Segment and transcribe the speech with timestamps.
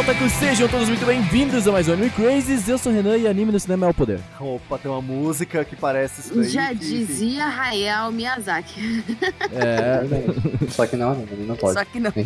[0.00, 2.68] Otakus, sejam todos muito bem-vindos a mais um Anime Crazes.
[2.68, 4.20] Eu sou o Renan e anime no cinema é o poder.
[4.40, 6.48] Opa, tem uma música que parece isso daí.
[6.48, 9.04] Já que- dizia Hayao Miyazaki.
[9.52, 10.02] É,
[10.68, 11.78] Só que não, não, não pode.
[11.78, 12.10] Só que não.
[12.10, 12.22] Que.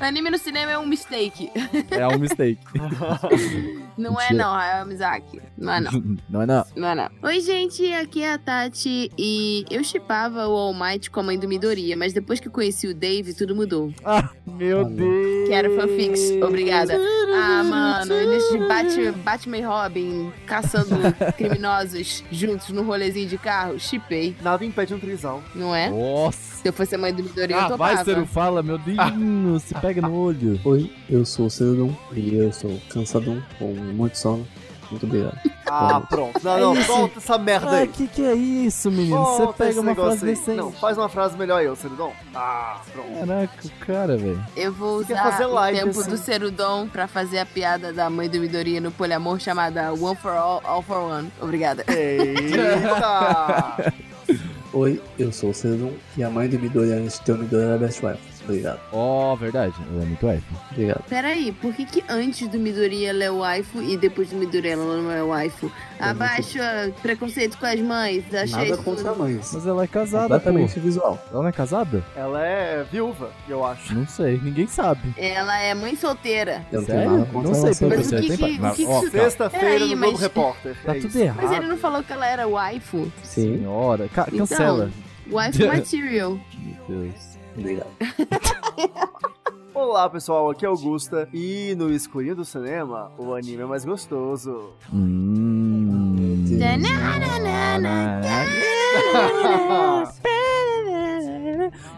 [0.00, 1.50] Anime no cinema é um mistake.
[1.90, 2.58] é um mistake.
[3.98, 5.42] Não é não, Hayao Miyazaki.
[5.58, 5.92] Não é não.
[6.30, 6.64] Não é não.
[6.74, 7.10] Não é não.
[7.22, 11.38] Oi, gente, aqui é a Tati e eu chipava o All Might com a mãe
[11.38, 13.92] do Midoriya, mas depois que eu conheci o Dave, tudo mudou.
[14.02, 15.48] Ah, meu Deus.
[15.48, 17.09] Quero fanfics, obrigada.
[17.32, 20.96] Ah, mano, eles de Bat- Batman e Robin caçando
[21.36, 25.42] criminosos juntos no rolezinho de carro, chipei, Nada impede um trisal.
[25.54, 25.88] não é?
[25.90, 26.50] Nossa.
[26.60, 27.94] Se eu fosse a mãe do Midoriya, eu Ah, topava.
[27.94, 28.98] vai, Cero, fala, meu Deus.
[29.62, 30.60] Se pega no olho.
[30.64, 34.46] Oi, eu sou o Cedum e eu sou cansadão com muito sono.
[34.90, 35.38] Muito obrigado.
[35.66, 36.40] Ah, pronto.
[36.42, 37.88] Não, não, É solta essa merda Ah, aí.
[37.88, 39.24] que que é isso, menino?
[39.24, 40.34] Você pega uma negócio frase aí.
[40.34, 40.56] decente.
[40.56, 42.12] Não, faz uma frase melhor eu, Seridon.
[42.34, 43.26] Ah, pronto.
[43.26, 44.44] Caraca, o cara, velho.
[44.56, 46.10] Eu vou Você quer usar fazer o live, tempo assim.
[46.10, 50.32] do Serudon pra fazer a piada da mãe do Midoriya no poliamor chamada One for
[50.32, 51.30] All, All for One.
[51.40, 51.84] Obrigada.
[51.86, 53.92] Eita!
[54.72, 57.64] Oi, eu sou o Cedum e a mãe do Midori antes de ter o Midori
[57.64, 58.20] era Best Wife.
[58.44, 58.80] Obrigado.
[58.92, 59.74] Ó, verdade.
[59.78, 60.42] É muito F.
[60.72, 61.04] Obrigado.
[61.08, 64.96] Peraí, por que que antes do Midoriya ela é waifu e depois do Midoriya ela
[64.96, 65.70] não é waifu?
[65.98, 69.50] Abaixo ah, preconceito com as mães, achei Nada contra mães.
[69.52, 70.50] Mas ela é casada, pô.
[70.80, 71.18] visual.
[71.30, 72.04] Ela não é casada?
[72.16, 73.94] Ela é viúva, eu acho.
[73.94, 75.12] Não sei, ninguém sabe.
[75.16, 76.64] Ela é mãe solteira.
[76.72, 77.10] Eu Sério?
[77.32, 80.76] Não sei, ela, pelo Mas que o que que- o Sexta-feira no Globo mas- Repórter.
[80.84, 81.18] Tá é tudo isso.
[81.18, 81.42] errado.
[81.42, 83.12] Mas ele não falou que ela era waifu?
[83.22, 84.90] Sim, Senhora, ca- Então, cancela.
[85.30, 86.40] Waifu material.
[86.88, 87.29] Meu Deus.
[87.56, 87.90] Obrigado.
[89.74, 91.28] Olá, pessoal, aqui é Augusta.
[91.32, 94.72] E no escurinho do cinema, o anime é mais gostoso.
[94.92, 96.44] Hum.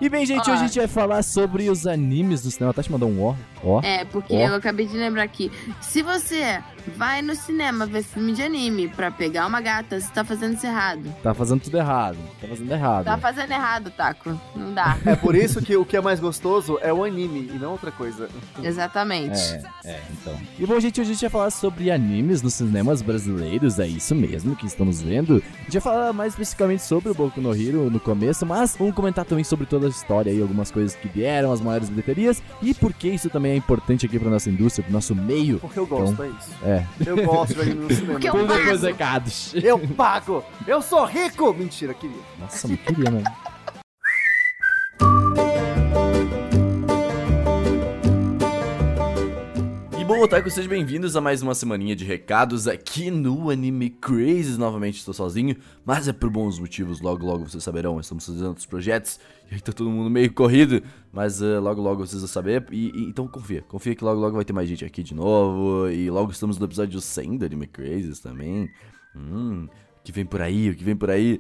[0.00, 0.53] E bem, gente, Ó.
[0.53, 2.75] hoje a gente vai falar sobre os animes do cinema.
[2.75, 3.34] Tá te mandando um ó?
[3.65, 3.81] Ó.
[3.82, 4.48] É, porque Ó.
[4.48, 5.50] eu acabei de lembrar aqui.
[5.81, 10.25] Se você vai no cinema ver filme de anime pra pegar uma gata, você tá
[10.25, 11.15] fazendo isso errado.
[11.22, 12.19] Tá fazendo tudo errado.
[12.41, 13.04] Tá fazendo errado.
[13.04, 14.41] Tá fazendo errado, Taco.
[14.54, 14.97] Não dá.
[15.04, 17.91] É por isso que o que é mais gostoso é o anime e não outra
[17.91, 18.28] coisa.
[18.62, 19.38] Exatamente.
[19.38, 20.38] É, é, então.
[20.59, 24.15] E bom, gente, hoje a gente vai falar sobre animes nos cinemas brasileiros, é isso
[24.15, 25.42] mesmo que estamos vendo.
[25.60, 28.94] A gente vai falar mais especificamente sobre o Boku no Hero no começo, mas vamos
[28.94, 32.75] comentar também sobre toda a história e algumas coisas que vieram, as maiores bilheterias e
[32.75, 35.59] por que isso também é importante aqui pra nossa indústria, pro nosso meio.
[35.59, 36.50] Porque eu gosto, é isso.
[36.62, 36.72] É,
[37.05, 38.12] Eu gosto de anime no cinema.
[38.12, 38.75] Porque eu vamos ver pago.
[38.75, 39.55] os recados.
[39.55, 40.44] Eu pago!
[40.66, 41.53] Eu sou rico!
[41.53, 42.16] Mentira, queria.
[42.38, 43.25] Nossa, não queria, né?
[50.03, 54.59] E bom, Otaku, sejam bem-vindos a mais uma semaninha de recados aqui no Anime Crazes.
[54.59, 55.55] Novamente estou sozinho,
[55.85, 57.01] mas é por bons motivos.
[57.01, 58.01] Logo, logo vocês saberão.
[58.01, 60.83] Estamos fazendo outros projetos e aí tá todo mundo meio corrido,
[61.13, 62.67] mas eh, logo, logo vocês vão saber.
[62.73, 65.89] E, e- então confia, confia que logo, logo vai ter mais gente aqui de novo.
[65.89, 68.69] E logo estamos no episódio 100 do Anime Crazes também.
[69.15, 69.69] Hum,
[70.01, 71.39] o que vem por aí, o que vem por aí.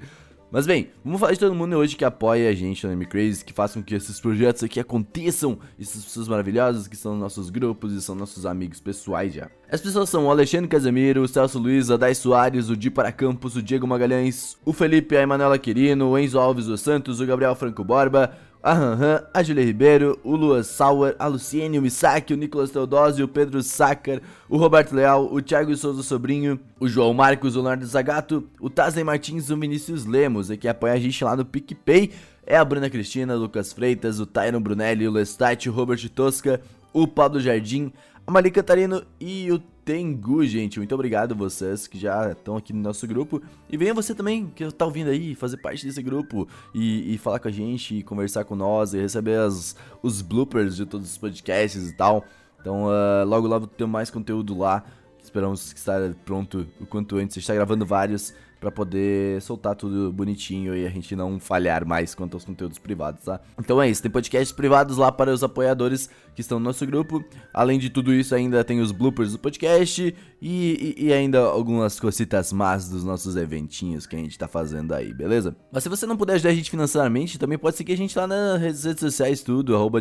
[0.52, 3.54] Mas bem, vamos falar de todo mundo hoje que apoia a gente no Crazy, que
[3.54, 8.02] façam com que esses projetos aqui aconteçam, essas pessoas maravilhosas que são nossos grupos e
[8.02, 9.48] são nossos amigos pessoais já.
[9.70, 13.10] As pessoas são o Alexandre Casemiro, o Celso Luiz, a Dai Soares, o Di para
[13.10, 17.24] Campos, o Diego Magalhães, o Felipe, a Emanuela Quirino, o Enzo Alves dos Santos, o
[17.24, 22.36] Gabriel Franco Borba, a a Julia Ribeiro, o Lua Sauer, a Luciene, o Misaki, o
[22.36, 27.56] Nicolas Teodósio, o Pedro Sácar, o Roberto Leal, o Thiago Souza Sobrinho, o João Marcos,
[27.56, 31.34] o Leonardo Zagato, o Tazen Martins, o Vinícius Lemos, e que apoia a gente lá
[31.34, 32.12] no PicPay,
[32.46, 36.60] é a Bruna Cristina, o Lucas Freitas, o Tyron Brunelli, o Lestat, o Robert Tosca,
[36.92, 37.92] o Paulo Jardim,
[38.26, 40.78] a Mari Catarino e o Tengu, gente.
[40.78, 43.42] Muito obrigado vocês que já estão aqui no nosso grupo.
[43.68, 47.40] E venha você também, que tá ouvindo aí, fazer parte desse grupo e, e falar
[47.40, 51.18] com a gente, e conversar com nós e receber as, os bloopers de todos os
[51.18, 52.24] podcasts e tal.
[52.60, 54.84] Então, ah, logo, logo tem mais conteúdo lá.
[55.20, 57.36] Esperamos que estar pronto o quanto antes.
[57.36, 58.32] A gente tá gravando vários
[58.62, 63.24] pra poder soltar tudo bonitinho e a gente não falhar mais quanto aos conteúdos privados,
[63.24, 63.40] tá?
[63.58, 67.24] Então é isso, tem podcasts privados lá para os apoiadores que estão no nosso grupo.
[67.52, 72.00] Além de tudo isso, ainda tem os bloopers do podcast e, e, e ainda algumas
[72.00, 75.56] cositas más dos nossos eventinhos que a gente tá fazendo aí, beleza?
[75.70, 78.26] Mas se você não puder ajudar a gente financeiramente, também pode seguir a gente lá
[78.26, 80.00] nas redes sociais, tudo, arroba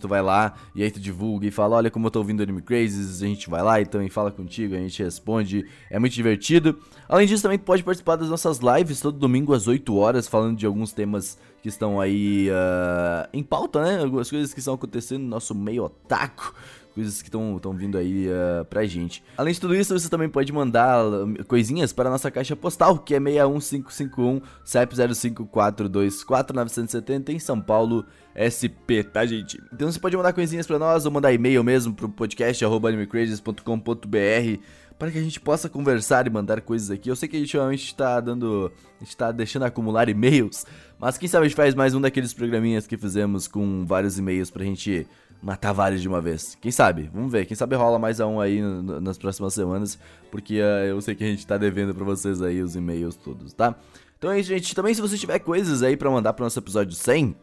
[0.00, 2.62] tu vai lá e aí tu divulga e fala, olha como eu tô ouvindo Anime
[2.62, 6.78] Crazes, a gente vai lá e também fala contigo, a gente responde, é muito divertido.
[7.08, 10.66] Além disso, também pode participar das nossas lives todo domingo às 8 horas, falando de
[10.66, 14.02] alguns temas que estão aí uh, em pauta, né?
[14.02, 16.52] Algumas coisas que estão acontecendo no nosso meio otaku
[16.94, 19.24] coisas que estão vindo aí uh, pra gente.
[19.36, 21.02] Além de tudo isso, você também pode mandar
[21.48, 28.04] coisinhas para a nossa caixa postal, que é 61551 CEP 05424970 em São Paulo,
[28.36, 29.60] SP, tá, gente?
[29.72, 34.62] Então você pode mandar coisinhas para nós ou mandar e-mail mesmo pro podcast animecrazes.com.br
[34.98, 37.10] para que a gente possa conversar e mandar coisas aqui.
[37.10, 38.70] Eu sei que a gente realmente tá dando.
[39.00, 40.64] A gente tá deixando acumular e-mails,
[40.96, 44.48] mas quem sabe a gente faz mais um daqueles programinhas que fizemos com vários e-mails
[44.48, 45.08] pra gente
[45.42, 46.56] matar vários de uma vez.
[46.60, 47.10] Quem sabe?
[47.12, 47.44] Vamos ver.
[47.46, 49.98] Quem sabe rola mais um aí nas próximas semanas,
[50.30, 53.52] porque uh, eu sei que a gente tá devendo pra vocês aí os e-mails todos,
[53.52, 53.74] tá?
[54.16, 54.74] Então é isso, gente.
[54.74, 57.34] Também se você tiver coisas aí para mandar pro nosso episódio 100,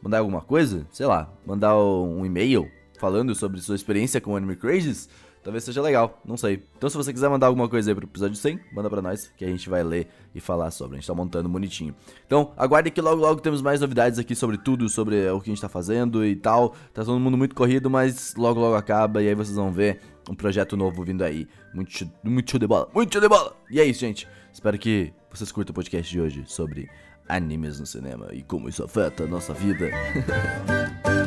[0.00, 5.08] mandar alguma coisa, sei lá, mandar um e-mail falando sobre sua experiência com Anime Crazes,
[5.42, 6.62] talvez seja legal, não sei.
[6.76, 9.44] Então se você quiser mandar alguma coisa aí pro episódio 100, manda pra nós, que
[9.44, 10.96] a gente vai ler e falar sobre.
[10.96, 11.94] A gente tá montando bonitinho.
[12.26, 15.52] Então, aguarde que logo logo temos mais novidades aqui sobre tudo, sobre o que a
[15.52, 16.74] gente tá fazendo e tal.
[16.92, 20.34] Tá todo mundo muito corrido, mas logo logo acaba e aí vocês vão ver um
[20.34, 21.46] projeto novo vindo aí.
[21.74, 23.56] Muito, muito show de bola, muito show de bola!
[23.70, 24.28] E é isso, gente.
[24.52, 26.88] Espero que vocês curtam o podcast de hoje sobre
[27.28, 29.90] animes no cinema e como isso afeta a nossa vida.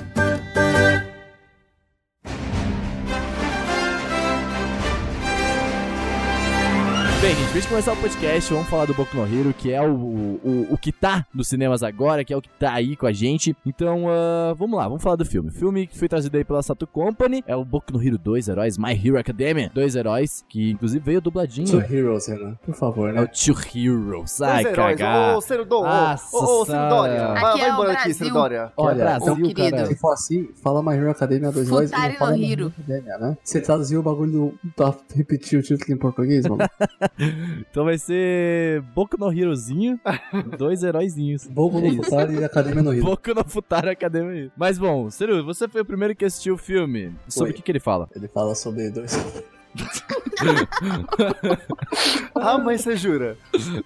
[7.25, 9.81] Bem, gente, antes de começar o podcast, vamos falar do Boku no Hero, que é
[9.81, 13.07] o, o, o que tá nos cinemas agora, que é o que tá aí com
[13.07, 13.57] a gente.
[13.65, 15.49] Então, uh, vamos lá, vamos falar do filme.
[15.49, 18.47] O filme que foi trazido aí pela Sato Company é o Boku no Hero 2
[18.49, 19.71] Heróis, My Hero Academia.
[19.73, 21.67] Dois heróis, que inclusive veio dubladinho.
[21.67, 22.59] Two Heroes, Renan.
[22.63, 23.21] Por favor, né?
[23.21, 24.39] É o Two Heroes.
[24.41, 25.35] Ai, cagar.
[25.35, 27.27] Ô, Cerudon, ô, Nossa ô, ô, Cerudória.
[27.27, 28.13] Vai, vai é o embora aqui, Brasil.
[28.13, 28.71] Cerudória.
[28.77, 29.71] Olha, Brasil, ô, querido.
[29.71, 29.85] cara.
[29.87, 32.73] Se for assim, fala My Hero Academia 2 Heróis e Futari não fala My Hero.
[32.77, 33.37] Academia, né?
[33.43, 34.73] Você traduziu o bagulho do...
[34.75, 36.59] Pra repetir o título em português, mano?
[37.17, 39.99] Então vai ser Boku no Herozinho,
[40.57, 41.47] dois heróizinhos.
[41.47, 41.95] É no.
[42.03, 43.05] Futari e Academia no Hero.
[43.05, 44.51] Boku no Futari Academia.
[44.55, 47.13] Mas bom, Seru, você foi o primeiro que assistiu o filme.
[47.27, 47.51] Sobre Foi.
[47.51, 48.09] o que, que ele fala?
[48.15, 49.13] Ele fala sobre dois...
[52.35, 53.37] Ah, mãe, você jura?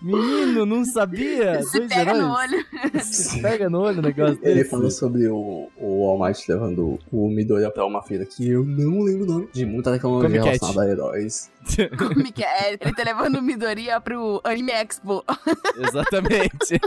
[0.02, 1.62] Menino, não sabia?
[1.64, 2.24] Se dois pega heróis?
[2.24, 2.66] no olho.
[3.02, 4.70] Se pega no olho o negócio Ele desse.
[4.70, 9.02] fala sobre o, o All Might levando o Midoriya pra uma feira que eu não
[9.02, 10.60] lembro o nome, de muita tecnologia Comic Cat.
[10.60, 11.52] relacionada a heróis.
[11.98, 12.70] Como que é?
[12.74, 15.24] Ele tá levando o Midoriya pro Anime Expo.
[15.78, 16.80] Exatamente.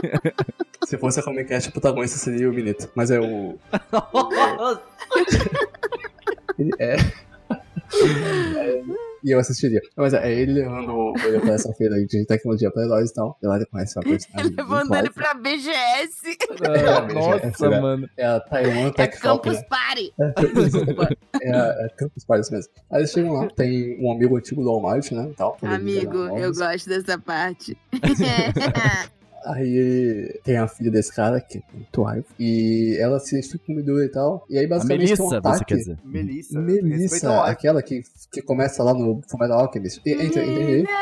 [0.85, 2.89] Se fosse a Comic Cat, o protagonista seria o Minito.
[2.95, 3.57] Mas é o...
[6.59, 6.95] Ele é...
[6.95, 8.81] É,
[9.23, 9.79] E eu assistiria.
[9.95, 13.13] Mas é, é ele levando ele pra essa feira aí de tecnologia pra heróis e
[13.13, 13.37] tal.
[13.41, 14.53] E lá ele conhece uma personagem.
[14.55, 16.37] Levando ele pra BGS.
[16.63, 18.09] É, Nossa, é, mano.
[18.17, 19.67] É a Taiwan É Tech Shop, Campus né?
[19.69, 20.13] Party.
[21.41, 22.71] É, a- é Campus Party mesmo.
[22.91, 25.29] Aí eles chegam lá, tem um amigo antigo do All Might, né?
[25.31, 27.77] e Tal, Amigo, eu gosto dessa parte.
[29.45, 32.25] Aí ele tem a filha desse cara, que é muito raiva.
[32.39, 34.45] E ela se identifica com o Midori e tal.
[34.49, 35.57] E aí A basicamente tem um Melissa, ataque.
[35.57, 35.97] você quer dizer.
[36.03, 36.59] Melissa.
[36.59, 38.01] Melissa, aquela que,
[38.31, 40.01] que começa lá no Fullmetal Alchemist.
[40.05, 40.83] E- Entra, entra aí.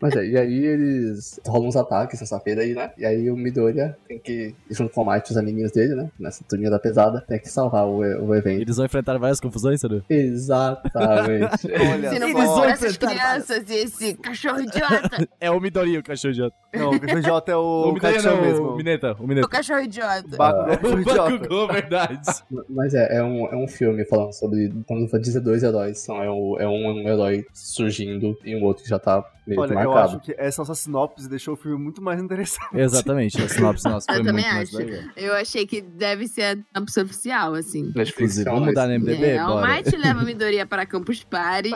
[0.00, 2.90] Mas é, e aí eles rolam uns ataques essa feira aí, né?
[2.96, 6.10] E aí o Midoriya tem que, junto com o Might, os amiguinhos dele, né?
[6.18, 8.62] Nessa turninha da pesada, tem que salvar o, o evento.
[8.62, 10.02] Eles vão enfrentar várias confusões, Seru?
[10.08, 11.66] Exatamente.
[11.92, 15.28] Olha Se não por vão enfrentar crianças e esse cachorro idiota.
[15.40, 16.54] É o Midori, o cachorro idiota.
[16.74, 18.68] Não, o VJ é o, Midori não, mesmo.
[18.68, 19.48] o Mineta, o O Mineta.
[19.48, 20.36] cachorro idiota.
[20.36, 21.30] Bakugou é o O idiota.
[21.38, 22.20] Bakugou, verdade.
[22.68, 25.98] Mas é, é um, é um filme falando sobre quando vai dizer dois heróis.
[26.00, 29.72] São, é, um, é um herói surgindo e um outro que já tá meio que
[29.72, 30.16] Olha, eu marcado.
[30.16, 32.68] acho que essa nossa sinopse deixou o filme muito mais interessante.
[32.78, 34.76] Exatamente, a sinopse nossa foi Eu muito também mais acho.
[34.78, 35.02] legal.
[35.16, 37.90] Eu achei que deve ser a sinopse oficial, assim.
[37.96, 38.94] Inclusive, vamos mudar no.
[39.00, 39.24] MDB?
[39.30, 39.60] É, o.
[39.60, 41.70] Might leva a Midoriya para Campus Party.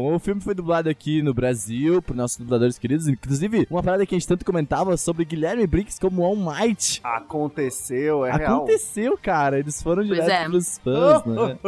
[0.00, 3.06] Bom, o filme foi dublado aqui no Brasil por nossos dubladores queridos.
[3.08, 7.00] Inclusive, uma parada que a gente tanto comentava sobre Guilherme Briggs como All Might.
[7.04, 8.56] Aconteceu, é real.
[8.56, 9.58] Aconteceu, cara.
[9.58, 10.44] Eles foram Pois direto é.
[10.48, 11.58] pros fãs, né?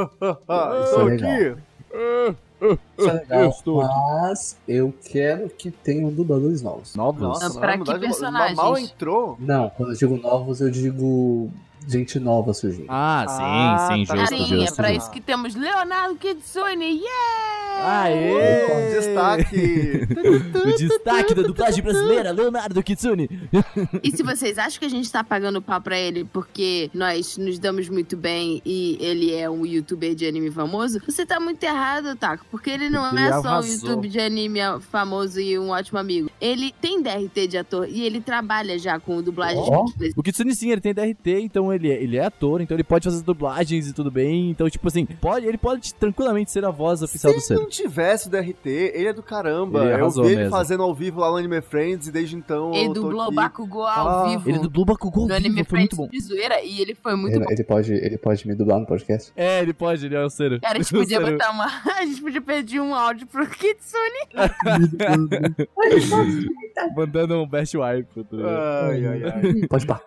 [0.85, 1.57] Isso estou é aqui.
[2.97, 6.95] Isso é legal, mas eu quero que tenham dubladores novos.
[6.95, 7.21] Novos.
[7.21, 8.57] Nossa, Pra que personagens?
[8.57, 9.37] Mal entrou.
[9.39, 11.51] Não, quando eu digo novos, eu digo
[11.87, 12.87] gente nova surgindo.
[12.89, 14.17] Ah, Ah, sim, sim, tá.
[14.17, 14.77] justo, Carinha, justo.
[14.77, 15.03] pra justo.
[15.03, 16.85] isso que temos Leonardo Kitsune.
[17.01, 17.75] Yeah!
[17.87, 18.95] Aê!
[18.95, 20.05] Destaque.
[20.65, 23.29] O destaque da dublagem brasileira, Leonardo Kitsune.
[24.03, 27.59] E se vocês acham que a gente tá pagando pau pra ele porque nós nos
[27.59, 32.17] damos muito bem e ele é um youtuber de anime famoso, você tá muito errado,
[32.17, 32.47] Taco.
[32.51, 33.73] Porque ele não Porque é ele só um arrasou.
[33.75, 34.61] YouTube de anime
[34.91, 36.31] famoso e um ótimo amigo.
[36.41, 39.85] Ele tem DRT de ator e ele trabalha já com dublagem Ó.
[39.97, 42.85] de O Kitsune sim, ele tem DRT, então ele é, ele é ator, então ele
[42.85, 44.51] pode fazer dublagens e tudo bem.
[44.51, 47.61] Então, tipo assim, pode, ele pode tranquilamente ser a voz oficial do Se Cero.
[47.61, 49.85] não tivesse o DRT, ele é do caramba.
[49.85, 50.51] Ele eu vi ele mesmo.
[50.51, 53.35] fazendo ao vivo lá no Anime Friends e desde então Ele dublou o aqui.
[53.35, 54.49] Bakugou ao Ah, vivo.
[54.49, 56.19] Ele dublou Bakugou no ao Anime vivo, foi muito Friends bom.
[56.19, 57.51] de zoeira e ele foi muito Ele, bom.
[57.51, 59.33] ele pode, ele pode me dublar no podcast?
[59.37, 60.61] É, ele pode, ele é o Cero.
[60.61, 61.65] Cara, a gente podia botar uma.
[61.95, 64.27] A gente podia pedir um áudio pro Kitsune.
[66.97, 68.25] Mandando um best wipe.
[68.25, 68.37] tá?
[68.91, 69.67] Ai, ai, ai.
[69.69, 70.01] Pode pá.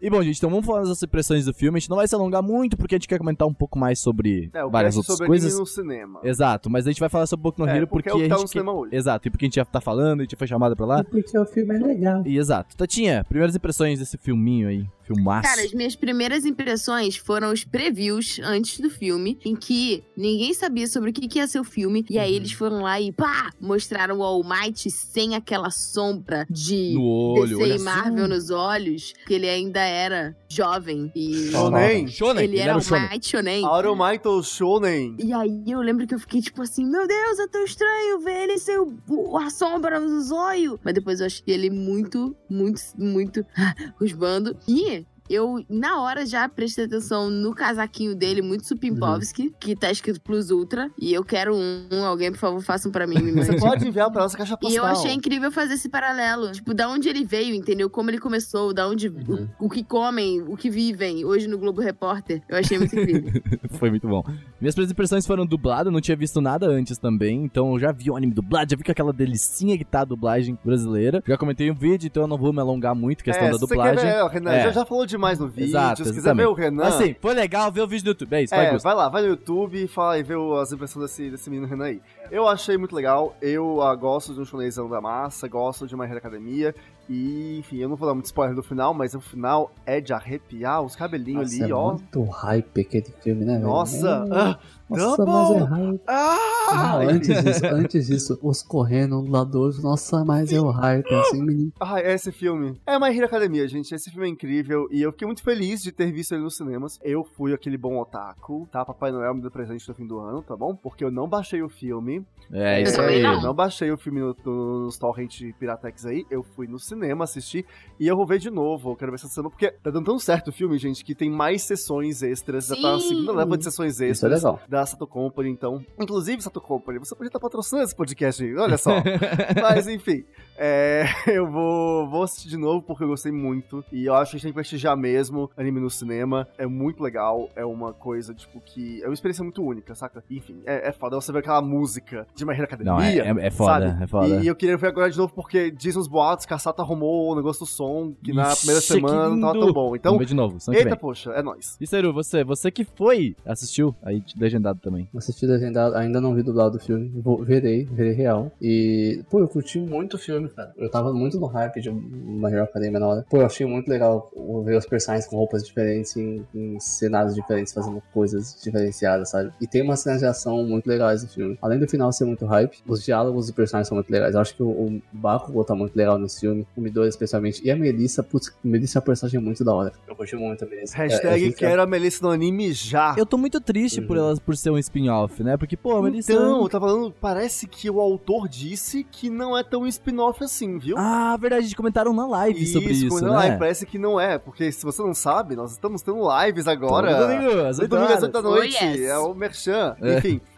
[0.00, 1.76] E bom, gente, então vamos falar das impressões do filme.
[1.78, 3.98] A gente não vai se alongar muito porque a gente quer comentar um pouco mais
[3.98, 5.58] sobre É, o várias cast outras sobre coisas.
[5.58, 6.20] no cinema.
[6.22, 8.22] Exato, mas a gente vai falar sobre Boku no É, Hero porque porque, é o
[8.24, 8.94] que tá a no gente cinema hoje.
[8.94, 11.04] Exato, e porque a gente já tá falando, a gente foi chamado pra lá.
[11.04, 12.22] Porque o filme é legal.
[12.26, 12.76] E exato.
[12.76, 15.48] Tatinha, primeiras impressões desse filminho aí, filmaço.
[15.48, 20.86] Cara, as minhas primeiras impressões foram os previews antes do filme, em que ninguém sabia
[20.86, 22.04] sobre o que, que ia ser o filme.
[22.10, 23.50] E aí eles foram lá e pá!
[23.60, 29.12] Mostraram o All Might sem aquela sombra de no olho, DC e Marvel nos olhos,
[29.26, 31.10] que ele ainda era jovem.
[31.14, 32.08] E Shonen.
[32.08, 33.08] Shonen, ele era o o Shonen.
[33.10, 33.64] Might Shonen.
[33.64, 35.16] Auromaito Shonen.
[35.18, 38.44] E aí eu lembro que eu fiquei tipo assim, meu Deus, é tão estranho ver
[38.44, 40.78] ele ser o, o- a sombra no zóio.
[40.84, 43.44] Mas depois eu achei ele muito, muito, muito
[44.00, 44.56] rusbando.
[44.68, 50.20] E eu, na hora, já prestei atenção no casaquinho dele, muito Supimpovski, que tá escrito
[50.20, 50.90] Plus Ultra.
[50.98, 51.86] E eu quero um.
[51.92, 54.72] um, alguém, por favor, faça um pra mim, Você pode enviar pra nossa caixa postal.
[54.72, 56.52] E eu achei incrível fazer esse paralelo.
[56.52, 57.88] Tipo, da onde ele veio, entendeu?
[57.90, 59.08] Como ele começou, da onde.
[59.08, 59.48] Uhum.
[59.58, 62.42] O, o que comem, o que vivem, hoje no Globo Repórter.
[62.48, 63.42] Eu achei muito incrível.
[63.78, 64.22] Foi muito bom.
[64.60, 68.10] Minhas primeiras impressões foram dubladas, não tinha visto nada antes também, então eu já vi
[68.10, 71.22] o anime dublado, já vi com aquela delicinha que tá a dublagem brasileira.
[71.26, 74.04] Já comentei um vídeo, então eu não vou me alongar muito, questão é, da dublagem.
[74.04, 74.62] Quer o Renan É.
[74.64, 75.70] já, já falou demais no vídeo.
[75.70, 76.84] Exato, se quiser ver o Renan.
[76.84, 78.84] Assim, foi legal ver o vídeo do YouTube, é isso, vai, É, Gusto.
[78.84, 81.86] vai lá, vai no YouTube e fala e vê as impressões desse, desse menino Renan
[81.86, 82.00] aí.
[82.30, 86.04] Eu achei muito legal, eu ah, gosto de um shonenzão da massa, gosto de My
[86.04, 86.74] Hero Academia,
[87.08, 90.12] e enfim, eu não vou dar muito spoiler do final, mas o final é de
[90.12, 91.92] arrepiar os cabelinhos Nossa, ali, é ó.
[91.92, 93.66] muito hype aquele filme, né, velho?
[93.66, 94.08] Nossa!
[94.08, 94.58] É, ah,
[94.90, 95.34] Nossa, double!
[95.34, 96.00] mas é hype.
[96.06, 96.36] ah!
[96.74, 101.72] Não, antes disso, antes disso, os correndo, dubladores, nossa, mas é o hype, assim, menino.
[101.78, 102.80] Ah, esse filme.
[102.84, 103.94] É My Hero Academia, gente.
[103.94, 106.98] Esse filme é incrível e eu fiquei muito feliz de ter visto ele nos cinemas.
[107.04, 108.84] Eu fui aquele bom otaku, tá?
[108.84, 110.74] Papai Noel me deu presente no fim do ano, tá bom?
[110.74, 112.26] Porque eu não baixei o filme.
[112.52, 113.22] É isso também aí.
[113.22, 113.34] não.
[113.34, 116.26] Eu não baixei o filme no, no, nos torrent Piratex aí.
[116.28, 117.64] Eu fui no cinema assistir
[117.98, 118.90] e eu vou ver de novo.
[118.90, 121.30] Eu quero ver essa semana porque tá dando tão certo o filme, gente, que tem
[121.30, 122.66] mais sessões extras.
[122.68, 123.08] Já tá na Sim.
[123.08, 124.60] segunda leva de sessões Isso é extras legal.
[124.68, 125.84] da Sato Company, então.
[126.00, 128.90] Inclusive, Sato Company, você podia estar patrocinando esse podcast aí, olha só.
[129.62, 130.24] Mas enfim,
[130.58, 133.84] é, eu vou, vou assistir de novo porque eu gostei muito.
[133.92, 136.48] E eu acho que a gente tem que prestigiar mesmo anime no cinema.
[136.58, 137.50] É muito legal.
[137.54, 139.02] É uma coisa, tipo, que.
[139.02, 140.22] É uma experiência muito única, saca?
[140.30, 142.92] Enfim, é, é foda você ver aquela música de Hero Academia.
[142.92, 144.04] Não, é, é, é foda, sabe?
[144.04, 144.28] é foda.
[144.28, 146.80] E, e eu queria ver agora de novo porque dizem os boatos que a Sato
[146.82, 149.96] arrumou o negócio do som, que na Ixi, primeira que semana não tava tão bom.
[149.96, 150.98] Então, Vamos ver de novo, eita, vem.
[150.98, 151.76] poxa, é nóis.
[151.80, 155.08] E Seru, você, você que foi, assistiu, aí legendado também.
[155.16, 158.50] Assisti legendado, ainda não vi dublado o filme, vou, verei, verei real.
[158.60, 160.72] E, pô, eu curti muito o filme, cara.
[160.76, 163.26] Eu tava muito no hype de uma Hero Academia na hora.
[163.28, 164.30] Pô, eu achei muito legal
[164.64, 169.52] ver os personagens com roupas diferentes, em, em cenários diferentes, fazendo coisas diferenciadas, sabe?
[169.60, 171.58] E tem umas cenas de ação muito legais no filme.
[171.62, 174.34] Além do final ser muito hype, os diálogos dos personagens são muito legais.
[174.34, 177.64] Eu acho que o, o Bakugo tá muito legal nesse filme, o Midori especialmente.
[177.64, 179.92] E a Melissa, putz, a Melissa é uma personagem muito da hora.
[180.06, 180.96] Eu curti muito a Melissa.
[180.96, 183.14] É- é Hashtag gente- quero a Melissa no anime já.
[183.16, 184.28] Eu tô muito triste por Uhum.
[184.30, 185.56] ela por ser um spin-off, né?
[185.56, 186.32] Porque, pô, a Melissa...
[186.32, 190.78] Então, eu tava falando, parece que o autor disse que não é tão spin-off assim,
[190.78, 190.96] viu?
[190.98, 193.28] Ah, verdade, eles comentaram na live sobre isso, como né?
[193.28, 196.66] na live, parece que não é, porque se você não sabe, nós estamos tendo lives
[196.68, 197.14] agora.
[197.16, 198.22] Todo domingo, às Todo oito domingo às horas.
[198.22, 199.00] 8 da Oh, noite, yes.
[199.08, 200.18] é o Merchan, É.
[200.18, 200.40] enfim.
[200.44, 200.55] É,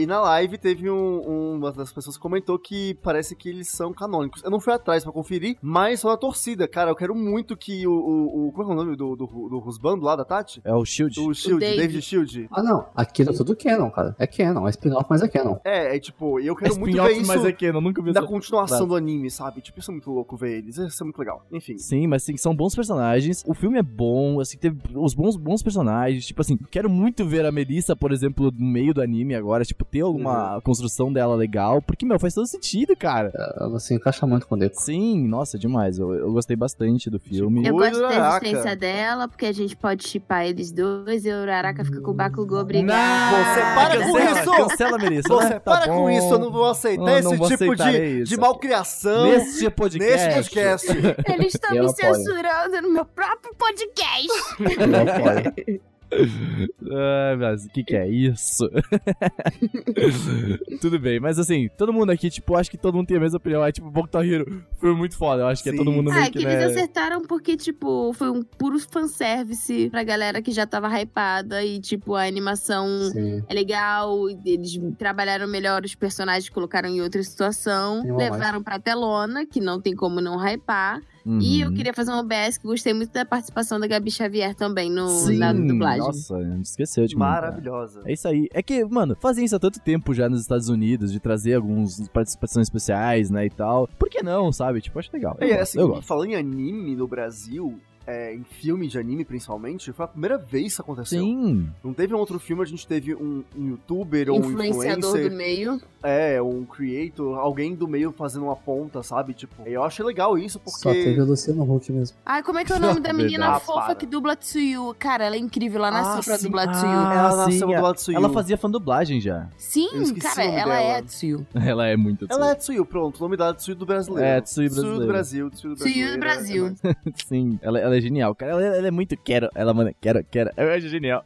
[0.00, 0.94] e na live teve um,
[1.28, 4.42] um- uma das pessoas que comentou que parece que eles são canônicos.
[4.42, 6.66] Eu não fui atrás pra conferir, mas sou a torcida.
[6.66, 7.92] Cara, eu quero muito que o.
[7.92, 10.60] o, o como é o nome do, do, do Rusbando lá da Tati?
[10.64, 11.18] É o Shield.
[11.20, 11.76] O Shield, Dave.
[11.76, 12.48] David Shield.
[12.50, 12.86] Ah, não.
[12.94, 14.14] Aquilo é tudo canon, cara.
[14.18, 14.66] É canon.
[14.66, 15.56] É spin-off, mas é canon.
[15.64, 18.12] É, é tipo, eu É quero muito ver spin-off, isso mas é eu nunca vi
[18.12, 18.86] da continuação Claro.
[18.86, 19.60] do anime, sabe?
[19.60, 20.76] Tipo, isso é muito louco ver eles.
[20.78, 21.44] Isso é muito legal.
[21.52, 21.76] Enfim.
[21.78, 23.44] Sim, mas sim, são bons personagens.
[23.46, 26.26] O filme é bom, assim, teve os bons, bons personagens.
[26.26, 29.84] Tipo assim, quero muito ver a Melissa, por exemplo, no meio do anime agora, tipo,
[29.84, 31.82] ter alguma construção dela legal.
[31.82, 33.32] Porque, meu, faz todo sentido, cara.
[33.60, 34.80] Ela se encaixa muito com o Deco.
[34.80, 35.98] Sim, nossa, demais.
[35.98, 37.66] Eu, eu gostei bastante do filme.
[37.66, 41.42] Eu Ui, gosto da existência dela, porque a gente pode chipar eles dois e o
[41.42, 43.36] Uraraka fica com o Bakugou, obrigada.
[43.36, 44.50] Você para com cancela, isso!
[44.52, 45.28] Cancela, Melissa.
[45.28, 45.58] Você né?
[45.58, 49.24] Tá para com isso, eu não vou aceitar não esse vou tipo de, de malcriação
[49.30, 50.26] Nesse podcast.
[50.28, 50.88] nesse podcast.
[51.32, 51.94] Eles estão me apoio.
[51.94, 54.28] censurando no meu próprio podcast.
[54.60, 55.91] Eu apoio.
[56.12, 58.70] Ai, mas o que que é isso?
[60.80, 63.36] Tudo bem, mas assim, todo mundo aqui, tipo, acho que todo mundo tem a mesma
[63.38, 63.64] opinião.
[63.64, 65.42] É tipo, Boku Hero foi muito foda.
[65.42, 65.78] Eu acho que é Sim.
[65.78, 66.54] todo mundo Ah, meio é que, que né...
[66.54, 71.80] eles acertaram porque, tipo, foi um puro fanservice pra galera que já tava hypada e,
[71.80, 73.42] tipo, a animação Sim.
[73.48, 79.60] é legal, eles trabalharam melhor os personagens, colocaram em outra situação, levaram pra telona, que
[79.60, 81.00] não tem como não hypar.
[81.24, 81.38] Uhum.
[81.40, 84.90] E eu queria fazer um OBS que gostei muito da participação da Gabi Xavier também
[84.90, 86.00] no, Sim, na dublagem.
[86.06, 87.42] Nossa, esqueceu de comentar.
[87.42, 88.02] Maravilhosa.
[88.04, 88.48] É isso aí.
[88.52, 92.08] É que, mano, fazem isso há tanto tempo já nos Estados Unidos, de trazer alguns
[92.08, 93.88] participações especiais, né, e tal.
[93.98, 94.80] Por que não, sabe?
[94.80, 95.36] Tipo, acho legal.
[95.40, 96.02] Eu E gosto, assim, eu gosto.
[96.02, 100.62] falando em anime no Brasil, é, em filme de anime principalmente, foi a primeira vez
[100.62, 101.20] que isso aconteceu.
[101.22, 101.68] Sim.
[101.82, 105.30] Não teve um outro filme, a gente teve um, um youtuber ou um Influenciador do
[105.30, 105.80] meio.
[106.02, 109.34] é, um creator, alguém do meio fazendo uma ponta, sabe?
[109.34, 111.20] Tipo, eu achei legal isso Só teve porque.
[111.20, 112.16] o Luciano Huck mesmo.
[112.24, 113.64] Ai, como é que é o nome da menina Verdade.
[113.64, 113.94] fofa Ah, para.
[113.96, 114.94] que dubla Tsuyu?
[114.98, 116.44] Cara, ela é incrível, ela nasceu Ah, pra sim.
[116.46, 116.92] dublar Ah, Tsuyu.
[116.92, 118.16] Ela nasceu sim, do lado Tsuyu.
[118.16, 119.48] Ela fazia fã dublagem já.
[119.56, 120.80] Sim, cara, ela dela.
[120.98, 121.46] é Tsuyu.
[121.54, 123.18] Ela é muito Ela é Tsuyu, pronto.
[123.18, 124.24] O nome dela é Tsuyu do brasileiro.
[124.26, 125.06] É, Tsuyu do brasileiro.
[125.06, 125.92] Brasil, Tsuyu do Brasil.
[125.94, 126.76] Tsuyu do Brasil.
[127.26, 128.52] Sim, ela, ela é genial, cara.
[128.52, 129.48] Ela, ela é muito quero.
[129.54, 130.50] Ela, mano, quero, quero.
[130.56, 131.24] Eu acho genial.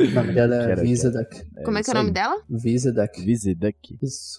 [0.00, 1.46] O nome dela é Quero, Visadak.
[1.64, 2.40] Como é que é o nome dela?
[2.48, 3.20] Visadak.
[3.24, 3.98] Viziduck.
[4.00, 4.38] Isso.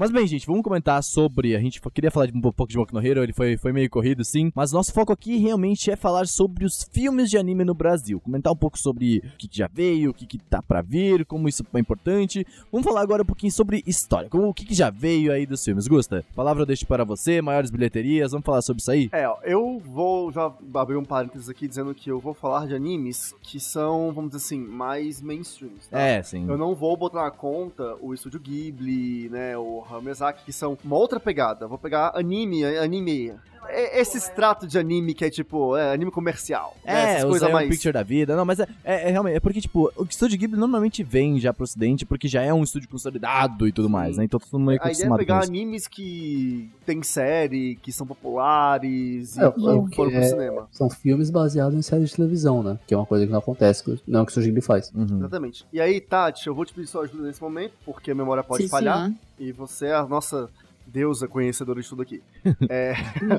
[0.00, 1.54] Mas bem, gente, vamos comentar sobre.
[1.54, 3.90] A gente queria falar de um pouco de Boku no Hero, ele foi, foi meio
[3.90, 4.50] corrido, sim.
[4.54, 8.18] Mas nosso foco aqui realmente é falar sobre os filmes de anime no Brasil.
[8.18, 11.26] Comentar um pouco sobre o que, que já veio, o que, que tá pra vir,
[11.26, 12.46] como isso é importante.
[12.72, 14.30] Vamos falar agora um pouquinho sobre história.
[14.30, 15.86] Como, o que, que já veio aí dos filmes.
[15.86, 19.10] Gusta, palavra eu deixo para você, maiores bilheterias, vamos falar sobre isso aí?
[19.12, 22.74] É, ó, eu vou já abrir um parênteses aqui dizendo que eu vou falar de
[22.74, 25.88] animes que são, vamos dizer assim, mais mainstreams.
[25.88, 26.00] Tá?
[26.00, 26.48] É, sim.
[26.48, 30.96] Eu não vou botar na conta o Estúdio Ghibli, né, o Miyazaki, que são uma
[30.96, 31.66] outra pegada.
[31.66, 33.34] Vou pegar anime, anime.
[33.72, 36.76] É- Esse extrato de anime que é tipo, é, anime comercial.
[36.84, 37.68] né, É, coisas Zion mais...
[37.68, 38.34] Picture da vida.
[38.36, 39.36] Não, mas é, é, é realmente.
[39.36, 42.62] É porque, tipo, o estúdio Ghibli normalmente vem já pro ocidente porque já é um
[42.62, 44.24] estúdio consolidado e tudo mais, né?
[44.24, 45.50] Então todo mundo meio que A ideia é acostumado com pegar isso.
[45.50, 50.68] animes que tem série, que são populares e É, que foram pro é- cinema.
[50.72, 52.78] São filmes baseados em séries de televisão, né?
[52.86, 54.90] Que é uma coisa que não acontece, não é o que o Ghibli faz.
[54.94, 55.18] Uhum.
[55.18, 55.66] Exatamente.
[55.72, 58.64] E aí, Tati, eu vou te pedir sua ajuda nesse momento, porque a memória pode
[58.64, 59.12] Sim, falhar.
[59.38, 60.48] E você é a nossa
[60.90, 62.22] deusa conhecedora de tudo aqui.
[62.68, 62.94] É,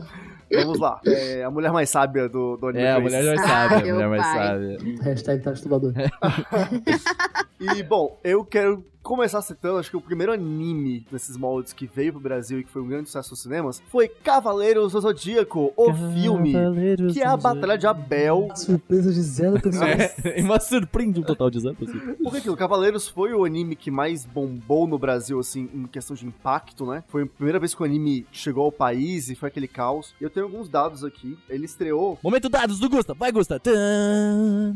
[0.63, 0.99] Vamos lá.
[1.05, 2.83] É a mulher mais sábia do, do anime.
[2.83, 4.47] É, a mulher mais Ah, sabe, a mulher mais pai.
[4.47, 4.95] sabe.
[5.01, 5.93] Hashtag Tati Tubador.
[7.77, 12.13] E, bom, eu quero começar citando, acho que o primeiro anime desses moldes que veio
[12.13, 15.93] pro Brasil e que foi um grande sucesso nos cinemas foi Cavaleiros do Zodíaco, o
[16.13, 18.49] filme, Cavaleiros que é a do Batalha de Abel.
[18.55, 19.89] Surpresa de zero pessoas.
[20.23, 22.17] É, uma surpreende um total de zero pessoas.
[22.21, 26.25] Porque aquilo, Cavaleiros foi o anime que mais bombou no Brasil, assim, em questão de
[26.25, 27.03] impacto, né?
[27.07, 30.13] Foi a primeira vez que o anime chegou ao país e foi aquele caos.
[30.19, 31.37] E eu tenho alguns dados aqui.
[31.49, 33.61] Ele estreou Momento dados do Gusta, vai Gusta.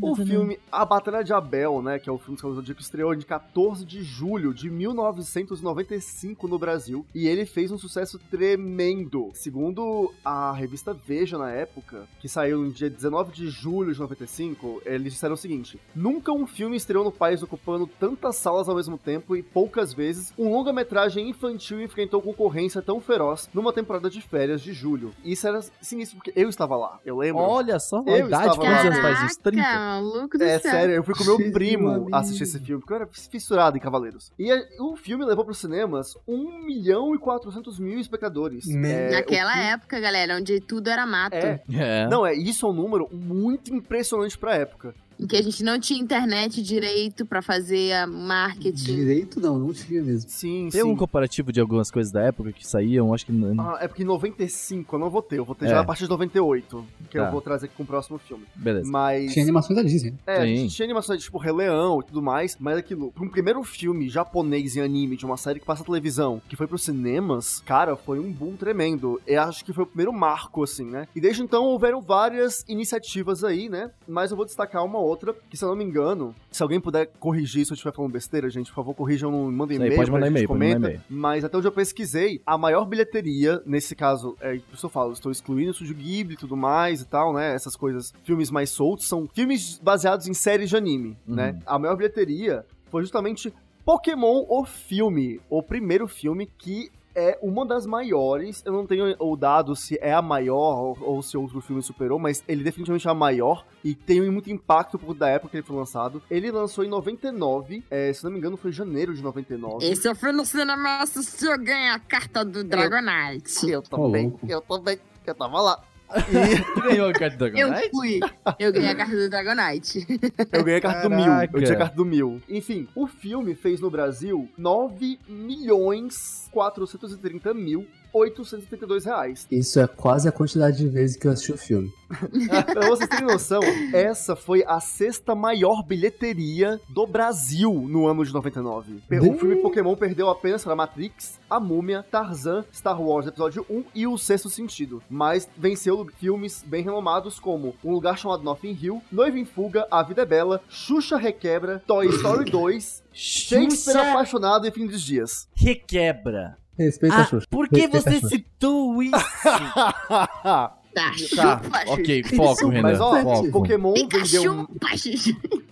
[0.00, 2.80] O filme A Batalha de Abel, né, que é o filme dos Cavaleiros do Zodíaco,
[2.80, 9.30] estreou de 14 de julho de 1995 no Brasil, e ele fez um sucesso tremendo.
[9.34, 14.80] Segundo a revista Veja na época, que saiu no dia 19 de julho de 95,
[14.86, 18.96] eles disseram o seguinte: Nunca um filme estreou no país ocupando tantas salas ao mesmo
[18.96, 24.62] tempo e poucas vezes um longa-metragem infantil enfrentou concorrência tão feroz numa temporada de férias
[24.62, 25.12] de julho.
[25.24, 27.42] Isso era sinistro, porque eu estava lá, eu lembro.
[27.42, 29.40] Olha só, a Eu idade, estava quantos anos faz isso?
[29.40, 29.62] 30?
[29.62, 30.70] maluco do É céu.
[30.70, 33.80] sério, eu fui com meu Meu primo assistir esse filme, porque eu era fissurado em
[33.80, 34.05] Cavaleiros.
[34.38, 38.66] E é, o filme levou pros cinemas 1 milhão e 400 mil espectadores.
[38.66, 41.34] Me- É, Naquela época, galera, onde tudo era mato.
[41.34, 41.60] É.
[41.72, 42.06] É.
[42.08, 44.94] Não, é, isso é um número muito impressionante pra época.
[45.18, 48.84] Em que a gente não tinha internet direito pra fazer a marketing.
[48.84, 50.28] Direito não, não tinha mesmo.
[50.30, 50.86] Sim, Tem sim.
[50.86, 53.32] um comparativo de algumas coisas da época que saíam, acho que.
[53.32, 55.68] não- Ah, é porque em 95 eu não vou ter, eu vou ter É.
[55.70, 57.26] já a partir de 98, que Tá.
[57.26, 58.44] eu vou trazer aqui com o próximo filme.
[58.54, 58.90] Beleza.
[58.90, 59.32] Mas.
[59.32, 60.10] Tinha animações da Disney.
[60.10, 60.16] né?
[60.26, 60.56] É, a Sim.
[60.56, 64.08] gente tinha animações tipo Rei Leão e tudo mais, mas aquilo, pra um primeiro filme
[64.08, 67.96] japonês em anime de uma série que passa na televisão, que foi pros cinemas, cara,
[67.96, 69.20] foi um boom tremendo.
[69.26, 71.08] Eu acho que foi o primeiro marco, assim, né?
[71.16, 73.90] E desde então houveram várias iniciativas aí, né?
[74.06, 77.06] Mas eu vou destacar uma outra, que se eu não me engano, se alguém puder
[77.18, 80.48] corrigir se eu estiver falando besteira, gente, por favor, corrijam, mandem e-mail, pode mandar e-mail,
[80.48, 81.02] comenta.
[81.08, 85.12] Mas até onde eu pesquisei, a maior bilheteria, nesse caso, é por isso eu falo,
[85.12, 87.54] estou excluindo o Estúdio Ghibli e tudo mais e tal, né?
[87.54, 91.34] Essas coisas, filmes mais soltos, são filmes baseados em séries de anime, Uhum.
[91.34, 91.58] né?
[91.64, 93.52] A maior bilheteria foi justamente
[93.84, 98.62] Pokémon, o filme, o primeiro filme que é uma das maiores.
[98.64, 102.18] Eu não tenho o dado se é a maior ou, ou se outro filme superou,
[102.18, 105.66] mas ele definitivamente é a maior e tem muito impacto por da época que ele
[105.66, 106.22] foi lançado.
[106.30, 109.86] Ele lançou em 99, é, se não me engano foi em janeiro de 99.
[109.86, 113.70] Esse eu fui no cinema assistir, eu ganhei a carta do Dragonite.
[113.70, 115.82] Eu Ô, também, eu também, eu tava lá.
[116.28, 117.90] E Ganhou a carta do Eu Dragonite?
[117.90, 118.20] fui.
[118.58, 120.06] Eu ganhei a carta do Dragonite.
[120.52, 121.24] eu ganhei a carta do mil.
[121.24, 121.56] Caraca.
[121.58, 122.42] Eu tinha a carta do mil.
[122.48, 129.46] Enfim, o filme fez no Brasil 9 milhões 430 mil 832 reais.
[129.50, 131.90] Isso é quase a quantidade de vezes que eu assisti o filme.
[132.72, 133.60] Pra vocês terem noção,
[133.92, 139.00] essa foi a sexta maior bilheteria do Brasil no ano de 99.
[139.08, 143.84] Pe- O filme Pokémon perdeu apenas para Matrix, A Múmia, Tarzan, Star Wars Episódio 1
[143.94, 145.02] e O Sexto Sentido.
[145.10, 150.02] Mas venceu filmes bem renomados como Um Lugar Chamado Nothing Hill, Noiva em Fuga, A
[150.04, 155.48] Vida é Bela, Xuxa Requebra, Toy Story 2, Shakespeare Apaixonado e Fim dos Dias.
[155.54, 156.56] requebra.
[156.78, 157.46] Respeita Ah, a Xuxa.
[157.50, 159.12] por que Respeita você citou isso?
[159.12, 162.36] Tá, Tá, chupa, ok, Xuxa.
[162.36, 162.82] foco, Renan.
[162.88, 163.50] Mas ó, foco.
[163.50, 164.74] Pokémon Fica vendeu, chupa.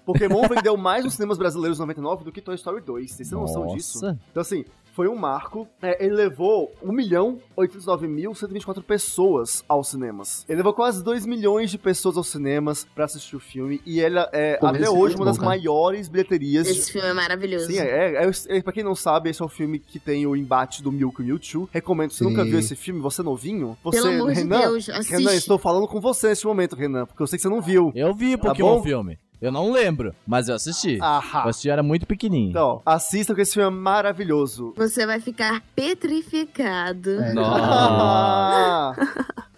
[0.05, 3.11] Pokémon vendeu mais nos cinemas brasileiros em 99 do que Toy Story 2.
[3.11, 4.05] Vocês têm noção disso?
[4.05, 4.21] Nossa.
[4.31, 4.65] Então, assim,
[4.95, 5.69] foi um marco.
[5.83, 10.45] É, ele levou 1 milhão 809.124 pessoas aos cinemas.
[10.49, 13.81] Ele levou quase 2 milhões de pessoas aos cinemas pra assistir o filme.
[13.85, 16.69] E ele é, Pô, até hoje, é uma das bom, maiores bilheterias.
[16.69, 17.67] Esse filme é maravilhoso.
[17.67, 20.37] Sim, é, é, é, Pra quem não sabe, esse é o filme que tem o
[20.37, 21.69] embate do Mewtwo e Mewtwo.
[21.73, 22.25] Recomendo, se Sim.
[22.25, 25.11] nunca viu esse filme, você novinho, você, Pelo amor Renan, de Deus, assiste.
[25.13, 27.93] Renan, estou falando com você nesse momento, Renan, porque eu sei que você não viu.
[27.95, 28.83] Eu vi Tá Pokémon bom?
[28.83, 29.19] filme.
[29.45, 30.97] Eu não lembro, mas eu assisti.
[30.97, 31.43] Eu Ahá.
[31.47, 32.49] assisti, era muito pequenininho.
[32.49, 34.73] Então, assista que esse filme é maravilhoso.
[34.75, 37.21] Você vai ficar petrificado.
[37.21, 37.35] É.
[37.37, 38.95] Ah,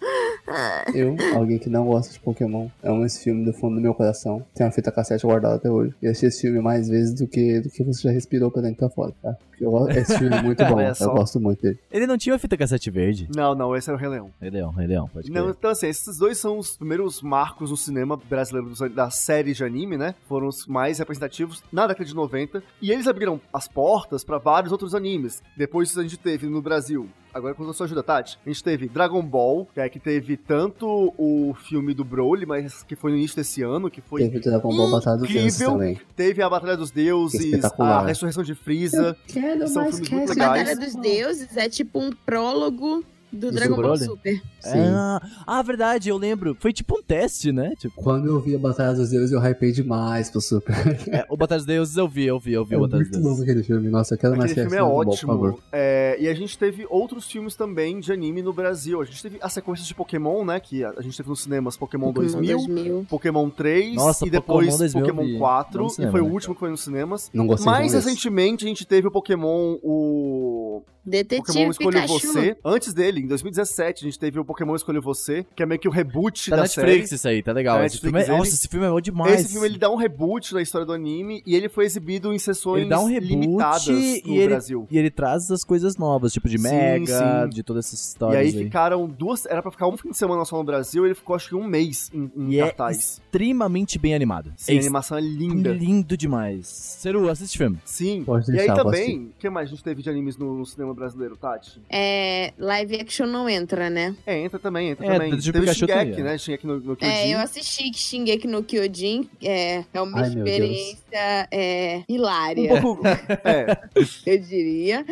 [0.93, 4.45] Eu, alguém que não gosta de Pokémon, amo esse filme do fundo do meu coração.
[4.55, 5.93] Tem uma fita cassete guardada até hoje.
[6.01, 8.75] E assisti esse filme mais vezes do que, do que você já respirou pra dentro
[8.75, 9.35] e pra fora, tá?
[9.59, 10.75] Eu esse filme é muito bom.
[10.75, 11.05] Olha só.
[11.05, 11.79] eu gosto muito dele.
[11.91, 13.27] Ele não tinha uma fita cassete verde.
[13.35, 14.31] não, não, esse é o Rei Leão.
[14.39, 17.77] Rei Leão, Rei Leão, pode Não, então, assim, esses dois são os primeiros marcos no
[17.77, 20.15] cinema brasileiro da série de anime, né?
[20.27, 22.63] Foram os mais representativos na década de 90.
[22.81, 25.41] E eles abriram as portas pra vários outros animes.
[25.57, 27.09] Depois a gente teve no Brasil.
[27.37, 28.39] Agora com a sua ajuda, Tati.
[28.43, 32.81] A gente teve Dragon Ball, que é que teve tanto o filme do Broly, mas
[32.81, 35.73] que foi no início desse ano, que foi Teve Dragon Ball Batalha dos Deuses incrível.
[35.73, 36.01] também.
[36.15, 39.15] Teve a Batalha dos Deuses, a ressurreição de Freeza.
[39.27, 40.69] Quero São filmes muito A legais.
[40.69, 43.97] Batalha dos Deuses é tipo um prólogo do Do Dragon Ball?
[43.97, 44.41] Super.
[44.59, 44.79] Sim.
[44.93, 46.55] Ah, ah, verdade, eu lembro.
[46.59, 47.73] Foi tipo um teste, né?
[47.77, 50.75] Tipo, Quando eu vi a Batalha dos Deuses, eu hypei demais pro Super.
[51.11, 53.11] é, o Batalha dos Deuses eu vi, eu vi, eu vi É o Batalha dos
[53.11, 53.43] muito bom Deuses.
[53.43, 53.89] aquele filme.
[53.89, 55.31] Nossa, eu quero mais filme é Dragon Ball, por ótimo.
[55.33, 55.59] favor.
[55.71, 59.01] É, e a gente teve outros filmes também de anime no Brasil.
[59.01, 60.59] A gente teve a sequência de Pokémon, né?
[60.59, 63.05] Que a a gente teve nos cinemas Pokémon, 2000, 2000.
[63.09, 65.37] Pokémon 3 Nossa, e depois Pokémon 2000 eu Pokémon vi.
[65.37, 65.77] 4.
[65.77, 67.29] Não no e cinema, foi o né, último que foi nos cinemas.
[67.33, 72.19] Não gostei Mais recentemente a gente teve o Pokémon, o Detetive Pokémon Pikachu.
[72.33, 72.57] Você.
[72.63, 75.87] Antes dele, em 2017, a gente teve o Pokémon Escolha Você, que é meio que
[75.87, 77.15] o reboot Tá da Netflix série.
[77.15, 77.77] isso aí, tá legal.
[77.79, 79.41] Tá esse filme é, ele- Nossa, esse filme é bom demais.
[79.41, 82.39] Esse filme ele dá um reboot da história do anime e ele foi exibido em
[82.39, 84.87] sessões Ele dá um reboot limitadas no e ele- Brasil.
[84.91, 87.49] E ele traz as coisas novas, tipo de Sim, Mega, sim.
[87.49, 88.63] de todas essas E histórias aí aí.
[88.65, 89.45] ficaram duas.
[89.45, 91.63] Era pra ficar um fim de semana só no Brasil, ele ficou acho que um
[91.65, 92.97] mês em, em E é cartaz.
[93.31, 94.51] extremamente bem animado.
[94.57, 95.71] Sim, a é animação é linda.
[95.71, 96.67] lindo demais.
[96.67, 97.77] Seru, assiste filme.
[97.85, 98.23] Sim.
[98.25, 100.65] Pode e aí deixar, também, o que mais a gente teve de animes no, no
[100.65, 101.79] cinema brasileiro, Tati?
[101.89, 104.15] É, live action não entra, né?
[104.25, 105.29] É, entra também, entra É, também.
[105.29, 106.37] Detetive teve Shingeki, né?
[106.37, 107.15] Shingeki no, no Kyojin.
[107.15, 109.29] É, eu assisti Shingeki no Kyojin.
[109.41, 113.03] É, é uma Ai, experiência é, Um hilária, pouco...
[113.45, 113.77] é,
[114.25, 115.05] eu diria.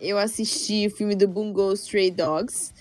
[0.00, 2.72] Eu assisti o filme do Bungo Stray Dogs,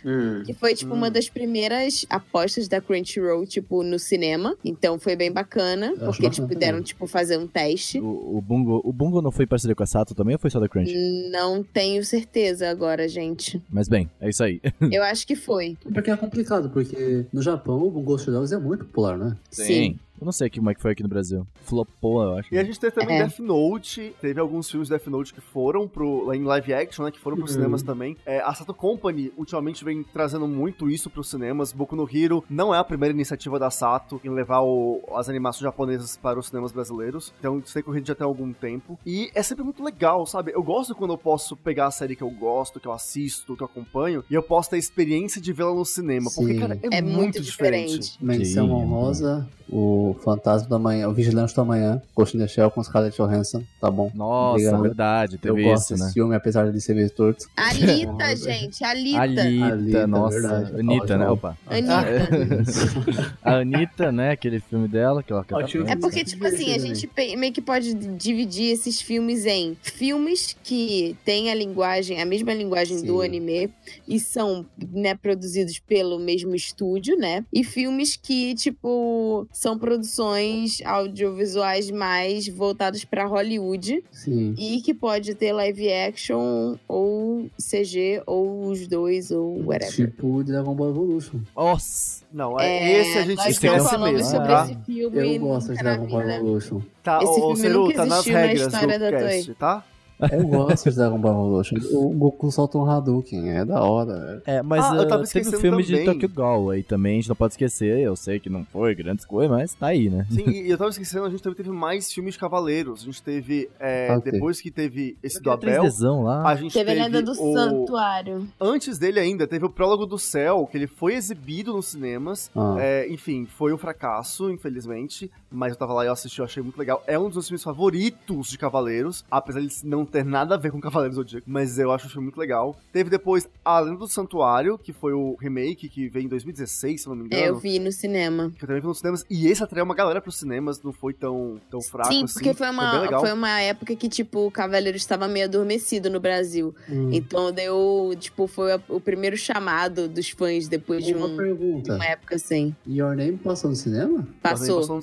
[0.46, 0.98] que foi, tipo, Hum.
[0.98, 4.56] uma das primeiras apostas da Crunchyroll, tipo, no cinema.
[4.64, 8.00] Então foi bem bacana, acho porque eles bacana puderam, tipo, fazer um teste.
[8.00, 10.60] O, o, Bungo, o Bungo não foi parceria com a Sato também ou foi só
[10.60, 10.94] da Crunch?
[11.32, 13.62] Não tenho certeza agora, gente.
[13.70, 14.62] Mas bem, é isso aí.
[14.92, 15.78] Eu acho que foi.
[15.94, 19.36] Porque é complicado, porque no Japão o Ghost Dogs é muito popular, né?
[19.50, 19.98] Sim.
[20.20, 21.46] Eu não sei como é que foi aqui no Brasil.
[21.64, 22.54] Flopou, eu acho.
[22.54, 23.24] e a gente teve também É.
[23.24, 27.12] Death Note, teve alguns filmes de Death Note que foram pro, em live action, né,
[27.12, 27.56] que foram pros Uhum.
[27.58, 28.16] cinemas também.
[28.26, 31.72] É, a Sato Company, ultimamente, vem trazendo muito isso pros cinemas.
[31.74, 35.64] Boku no Hero não é a primeira iniciativa da Sato em levar o- as animações
[35.64, 38.98] japonesas para os cinemas brasileiros, então isso tem corrido já tem algum tempo.
[39.06, 40.52] E é sempre muito legal, sabe?
[40.54, 43.64] Eu gosto quando eu posso pegar a série que eu gosto, que eu assisto, que
[43.64, 46.60] eu acompanho, e eu posso ter a experiência de vê-la no cinema, porque, Sim.
[46.60, 48.18] cara, é, É muito diferente.
[48.24, 52.72] Menção Sim, honrosa, o Fantasma da Manhã, o Vigilante da Manhã, Ghost in the Shell
[52.72, 54.12] com Scarlett Johansson, tá bom?
[54.14, 54.82] Nossa, Obrigado.
[54.82, 56.12] verdade, Eu teve gosto isso, desse né?
[56.14, 57.46] filme, apesar de ser meio torto.
[57.56, 59.20] Alita, gente, Alita.
[59.22, 60.40] Alita, Alita, nossa.
[60.42, 60.80] verdade.
[60.80, 61.30] Anitta, né?
[61.30, 61.58] Opa.
[61.68, 63.36] Anitta.
[63.44, 64.32] A Anitta, né?
[64.32, 65.46] Aquele filme dela, que ela.
[65.52, 65.88] Ótimo.
[65.88, 71.16] É porque, tipo assim, a gente meio que pode dividir esses filmes em filmes que
[71.24, 73.26] têm a linguagem, a mesma linguagem do Sim.
[73.26, 73.70] anime
[74.08, 77.46] e são, né, produzidos pelo mesmo estúdio, né?
[77.54, 84.54] E filmes que, tipo, são produções audiovisuais mais voltadas pra Hollywood Sim.
[84.58, 89.96] e que pode ter live action ou CG ou os dois ou whatever.
[89.96, 91.40] Tipo Dragon Ball Evolution.
[91.56, 92.26] Nossa!
[92.34, 94.66] Não, é, esse a gente nós esquece mesmo, sobre tá?
[94.66, 96.30] esse filme Eu gosto de Dragon Ball.
[96.30, 96.82] Evolution.
[97.02, 99.54] Tá, Esse ô, filme Ceru, nunca tá nas existiu na regras do história da cast,
[99.54, 99.86] tá?
[100.32, 101.76] Eu gosto de Dragon Ball Evolution.
[101.94, 104.42] O Goku solta um Hadouken, é da hora.
[104.46, 106.06] É, mas Ah, eu ah, tava teve o esquecendo filme de também.
[106.06, 108.00] Tokyo Ghoul aí também, a gente não pode esquecer.
[108.00, 110.26] Eu sei que não foi grandes coisas, mas tá aí, né?
[110.32, 113.02] Sim, e eu tava esquecendo, a gente também teve mais filmes de Cavaleiros.
[113.02, 114.32] A gente teve, é, Ah, ok.
[114.32, 116.48] depois que teve esse do Abel, 3Dzão lá.
[116.48, 117.54] a gente Teve teve a lenda do o...
[117.54, 118.48] santuário.
[118.60, 122.50] Antes dele ainda, teve o Prólogo do Céu, que ele foi exibido nos cinemas.
[122.56, 125.30] Ah, É, enfim, foi um fracasso, infelizmente.
[125.56, 127.04] Mas eu tava lá e eu assisti, eu achei muito legal.
[127.08, 130.72] É um dos meus filmes favoritos de Cavaleiros, apesar de não ter nada a ver
[130.72, 131.46] com Cavaleiros Zodíaco.
[131.50, 132.76] Mas eu acho o filme muito legal.
[132.92, 137.08] Teve depois A Lenda do Santuário, que foi o remake que veio em 2016, se
[137.08, 137.44] eu não me engano.
[137.44, 138.52] Eu vi no cinema.
[138.58, 139.26] Que eu também vi nos cinemas.
[139.30, 142.34] E esse atraiu uma galera pros cinemas, não foi tão, tão fraco Sim, assim.
[142.34, 143.22] porque foi bem uma, legal.
[143.22, 146.76] foi uma época que, tipo, o Cavaleiro estava meio adormecido no Brasil.
[146.90, 147.10] hum.
[147.12, 151.96] Então deu, tipo, foi a- o primeiro chamado dos fãs depois de, Uma um- pergunta.
[151.96, 152.76] uma época assim.
[152.88, 154.28] Your Name passou no cinema?
[154.42, 154.80] Passou.
[154.80, 155.02] passou no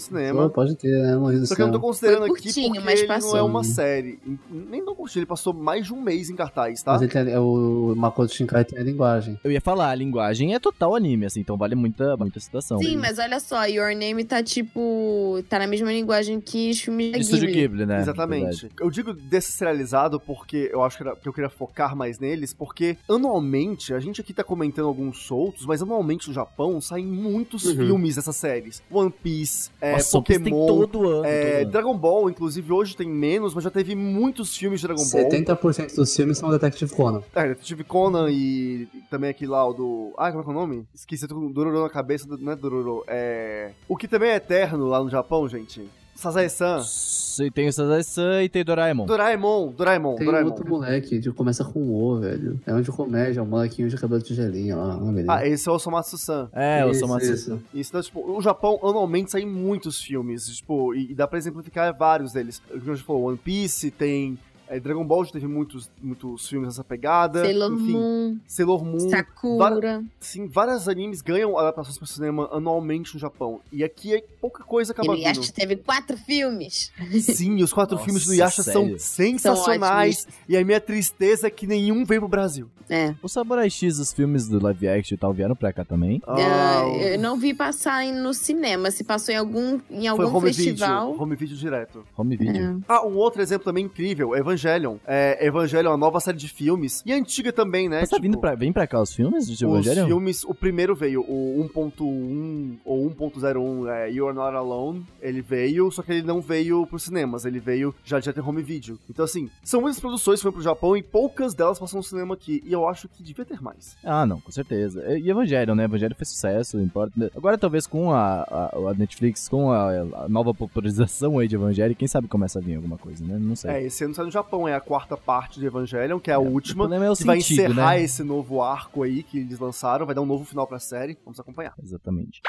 [0.48, 1.46] Pô, pode ter, né?
[1.46, 3.36] Só que eu não tô considerando aqui porque mas ele não passou.
[3.36, 4.18] é uma série.
[4.50, 6.92] Nem tão curtinho, ele passou mais de um mês em cartaz, tá?
[6.92, 9.38] Mas ele tem, o Makoto Shinkai tem a linguagem.
[9.44, 12.78] Eu ia falar, a linguagem é total anime, assim, então vale muita, muita citação.
[12.78, 17.12] Sim, mas olha só, Your Name tá, tipo, tá na mesma linguagem que os filmes
[17.12, 17.62] da Estúdio Ghibli.
[17.62, 18.00] Ghibli, né?
[18.00, 18.68] Exatamente.
[18.80, 22.96] Eu digo descentralizado porque eu acho que, era- que eu queria focar mais neles, porque
[23.08, 27.76] anualmente, a gente aqui tá comentando alguns soltos, mas anualmente no Japão saem muitos Uhum.
[27.86, 28.82] filmes dessas séries.
[28.90, 31.24] One Piece, é, Nossa, Piece Pokémon, tem todo ano.
[31.24, 31.70] é, todo ano.
[31.70, 35.30] Dragon Ball, inclusive hoje tem menos, mas já teve muitos filmes de Dragon Ball.
[35.30, 37.22] 70% dos filmes são Detective Conan.
[37.34, 40.12] É, Detetive Conan e, também aquele lá, o do.
[40.16, 40.86] Ah, como é que é o nome?
[40.94, 43.72] Esqueci, eu tô com Dororo na cabeça, não é Dororo, é.
[43.88, 45.88] O que também é eterno lá no Japão, gente.
[46.22, 46.80] Sazae-san.
[46.82, 49.06] Você tem o Sazai-san e tem Doraemon.
[49.06, 50.50] Doraemon, Doraemon, Tem Doraemon.
[50.50, 52.60] outro moleque que começa com O, velho.
[52.66, 55.00] É onde comédia, um molequinho de cabelo tigelinho lá.
[55.28, 55.36] Ah.
[55.38, 56.48] Ah, esse é o Somatsu-san.
[56.52, 57.32] É, o Isso, Somatsu.
[57.32, 57.62] isso.
[57.90, 62.32] Então, tipo, o Japão anualmente saem muitos filmes, tipo, e, e dá pra exemplificar vários
[62.32, 62.62] deles.
[62.70, 64.38] O que a gente falou, One Piece, tem
[64.76, 67.44] é, Dragon Ball, já teve muitos, muitos filmes nessa pegada.
[67.44, 69.10] Sailor Enfim, Moon, Sailor Moon.
[69.10, 70.02] Sakura.
[70.20, 73.60] Sim, vários animes ganham adaptações para cinema anualmente no Japão.
[73.72, 75.40] E aqui é pouca coisa acaba vindo.
[75.40, 76.92] que teve quatro filmes.
[77.20, 78.98] Sim, os quatro Nossa, filmes do Yasha sério?
[78.98, 80.20] são sensacionais.
[80.26, 80.38] ótimos.
[80.48, 82.68] e a minha tristeza é que nenhum veio pro Brasil.
[82.90, 83.14] É.
[83.22, 86.20] O Samurai X, os filmes do live action e tal, vieram pra cá também.
[86.26, 88.90] Ah, o- eu não vi passar em- no cinema.
[88.90, 91.10] Se passou em algum, em foi algum home festival.
[91.12, 91.22] video.
[91.22, 92.04] Home video direto.
[92.16, 92.80] Home video.
[92.80, 92.84] É.
[92.88, 94.96] Ah, um outro exemplo também incrível, Evangelion.
[95.06, 97.02] É, Evangelion é uma nova série de filmes.
[97.04, 98.00] E antiga também, né?
[98.00, 100.06] Mas tá tipo, vindo pra, vem pra cá os filmes de Os Evangelion?
[100.06, 106.02] filmes, o primeiro veio, o 1.1 ou 1.01, é, You're Not Alone, ele veio, só
[106.02, 108.98] que ele não veio pros cinemas, ele veio já de home video.
[109.10, 112.34] Então, assim, são muitas produções que foram pro Japão e poucas delas passam no cinema
[112.34, 112.62] aqui.
[112.64, 113.96] E eu acho que devia ter mais.
[114.04, 115.02] Ah, não, com certeza.
[115.18, 115.84] E Evangelion, né?
[115.84, 117.30] Evangelion fez sucesso, não importa.
[117.36, 119.90] Agora, talvez com a, a, a Netflix, com a,
[120.24, 123.38] a nova popularização aí de Evangelion, quem sabe começa a vir alguma coisa, né?
[123.38, 123.70] Não sei.
[123.70, 126.38] É, esse ano sai no Japão, é a quarta parte de Evangelion, que é a
[126.38, 126.84] O última.
[126.84, 128.02] problema é o Que vai sentido, encerrar né?
[128.02, 131.16] esse novo arco aí que eles lançaram, vai dar um novo final pra série.
[131.24, 131.74] Vamos acompanhar.
[131.82, 132.40] Exatamente.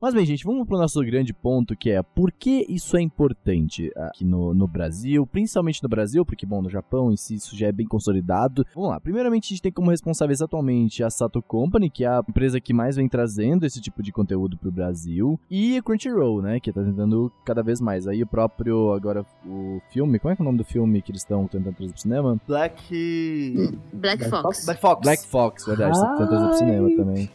[0.00, 3.92] Mas bem, gente, vamos pro nosso grande ponto, que é por que isso é importante
[3.94, 7.66] aqui no, no Brasil, principalmente no Brasil, porque, bom, no Japão em si isso já
[7.66, 8.64] é bem consolidado.
[8.74, 12.24] Vamos lá, primeiramente a gente tem como responsáveis atualmente a Sato Company, que é a
[12.26, 16.60] empresa que mais vem trazendo esse tipo de conteúdo pro Brasil, e a Crunchyroll, né,
[16.60, 18.06] que tá tentando cada vez mais.
[18.08, 21.10] Aí o próprio, agora, o filme, como é que é o nome do filme que
[21.12, 22.36] eles estão tentando trazer pro cinema?
[22.46, 23.54] Black.
[23.92, 24.64] Black Black Fox.
[24.64, 25.00] Black Fox.
[25.02, 27.30] Black Fox, verdade, tá tentando trazer pro cinema também.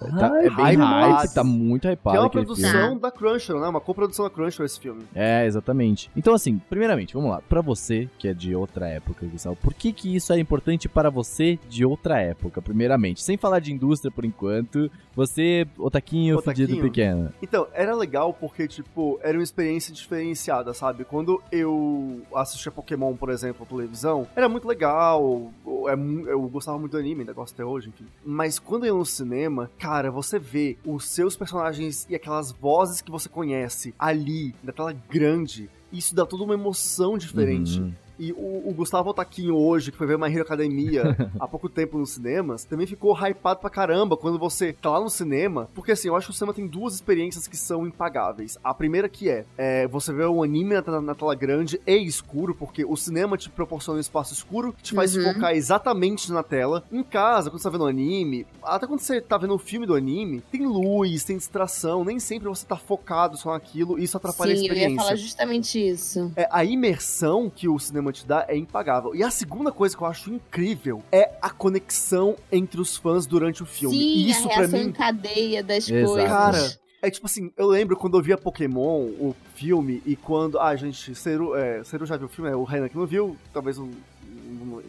[0.00, 1.14] Tá- é bem Hypado.
[1.14, 2.60] hype, tá muito Que hypado é uma aquele filme.
[2.62, 3.68] produção da Crunchyroll, né?
[3.68, 5.02] Uma coprodução da Crunchyroll esse filme.
[5.14, 6.10] É, exatamente.
[6.16, 7.40] Então, assim, primeiramente, vamos lá.
[7.48, 11.10] Pra você, que é de outra época, Gustavo, por que que isso é importante para
[11.10, 13.22] você de outra época, primeiramente?
[13.22, 16.66] Sem falar de indústria por enquanto, você, otaquinho, Otaquinho?
[16.68, 17.32] fudido pequeno.
[17.42, 21.04] Então, era legal porque, tipo, era uma experiência diferenciada, sabe?
[21.04, 25.50] Quando eu assistia Pokémon, por exemplo, na televisão, era muito legal,
[25.88, 28.06] é eu gostava muito do anime, ainda gosto até hoje, enfim.
[28.24, 33.00] Mas quando eu ia no cinema, cara, você vê os seus personagens e aquelas vozes
[33.00, 37.80] que você conhece ali, na tela grande, isso dá toda uma emoção diferente.
[37.80, 37.92] Uhum.
[38.20, 41.96] E o, o Gustavo Taquinho hoje, que foi ver My Hero Academia há pouco tempo
[41.96, 45.70] nos cinemas, também ficou hypado pra caramba quando você tá lá no cinema.
[45.74, 48.58] Porque assim, eu acho que o cinema tem duas experiências que são impagáveis.
[48.62, 52.54] A primeira que é, é você vê um anime na, na, tela grande e escuro,
[52.54, 55.32] porque o cinema te proporciona um espaço escuro que te faz Uhum.
[55.32, 56.84] focar exatamente na tela.
[56.92, 59.86] Em casa, quando você tá vendo um anime, até quando você tá vendo o filme
[59.86, 64.16] do anime, tem luz, tem distração, nem sempre você tá focado só naquilo, e isso
[64.16, 64.94] atrapalha a Sim, eu experiência.
[64.94, 66.32] ia falar justamente isso.
[66.36, 69.14] É, a imersão que o cinema te dá é impagável.
[69.14, 73.62] E a segunda coisa que eu acho incrível é a conexão entre os fãs durante
[73.62, 73.96] o filme.
[73.96, 76.12] Sim, e isso a pra reação mim em cadeia das Exato.
[76.12, 76.28] coisas.
[76.28, 80.58] Cara, é tipo assim, eu lembro quando eu via Pokémon, o filme, e quando.
[80.58, 83.36] Ah, gente, Seru, é, Seru já viu o filme, é, o Renan que não viu,
[83.52, 83.90] talvez não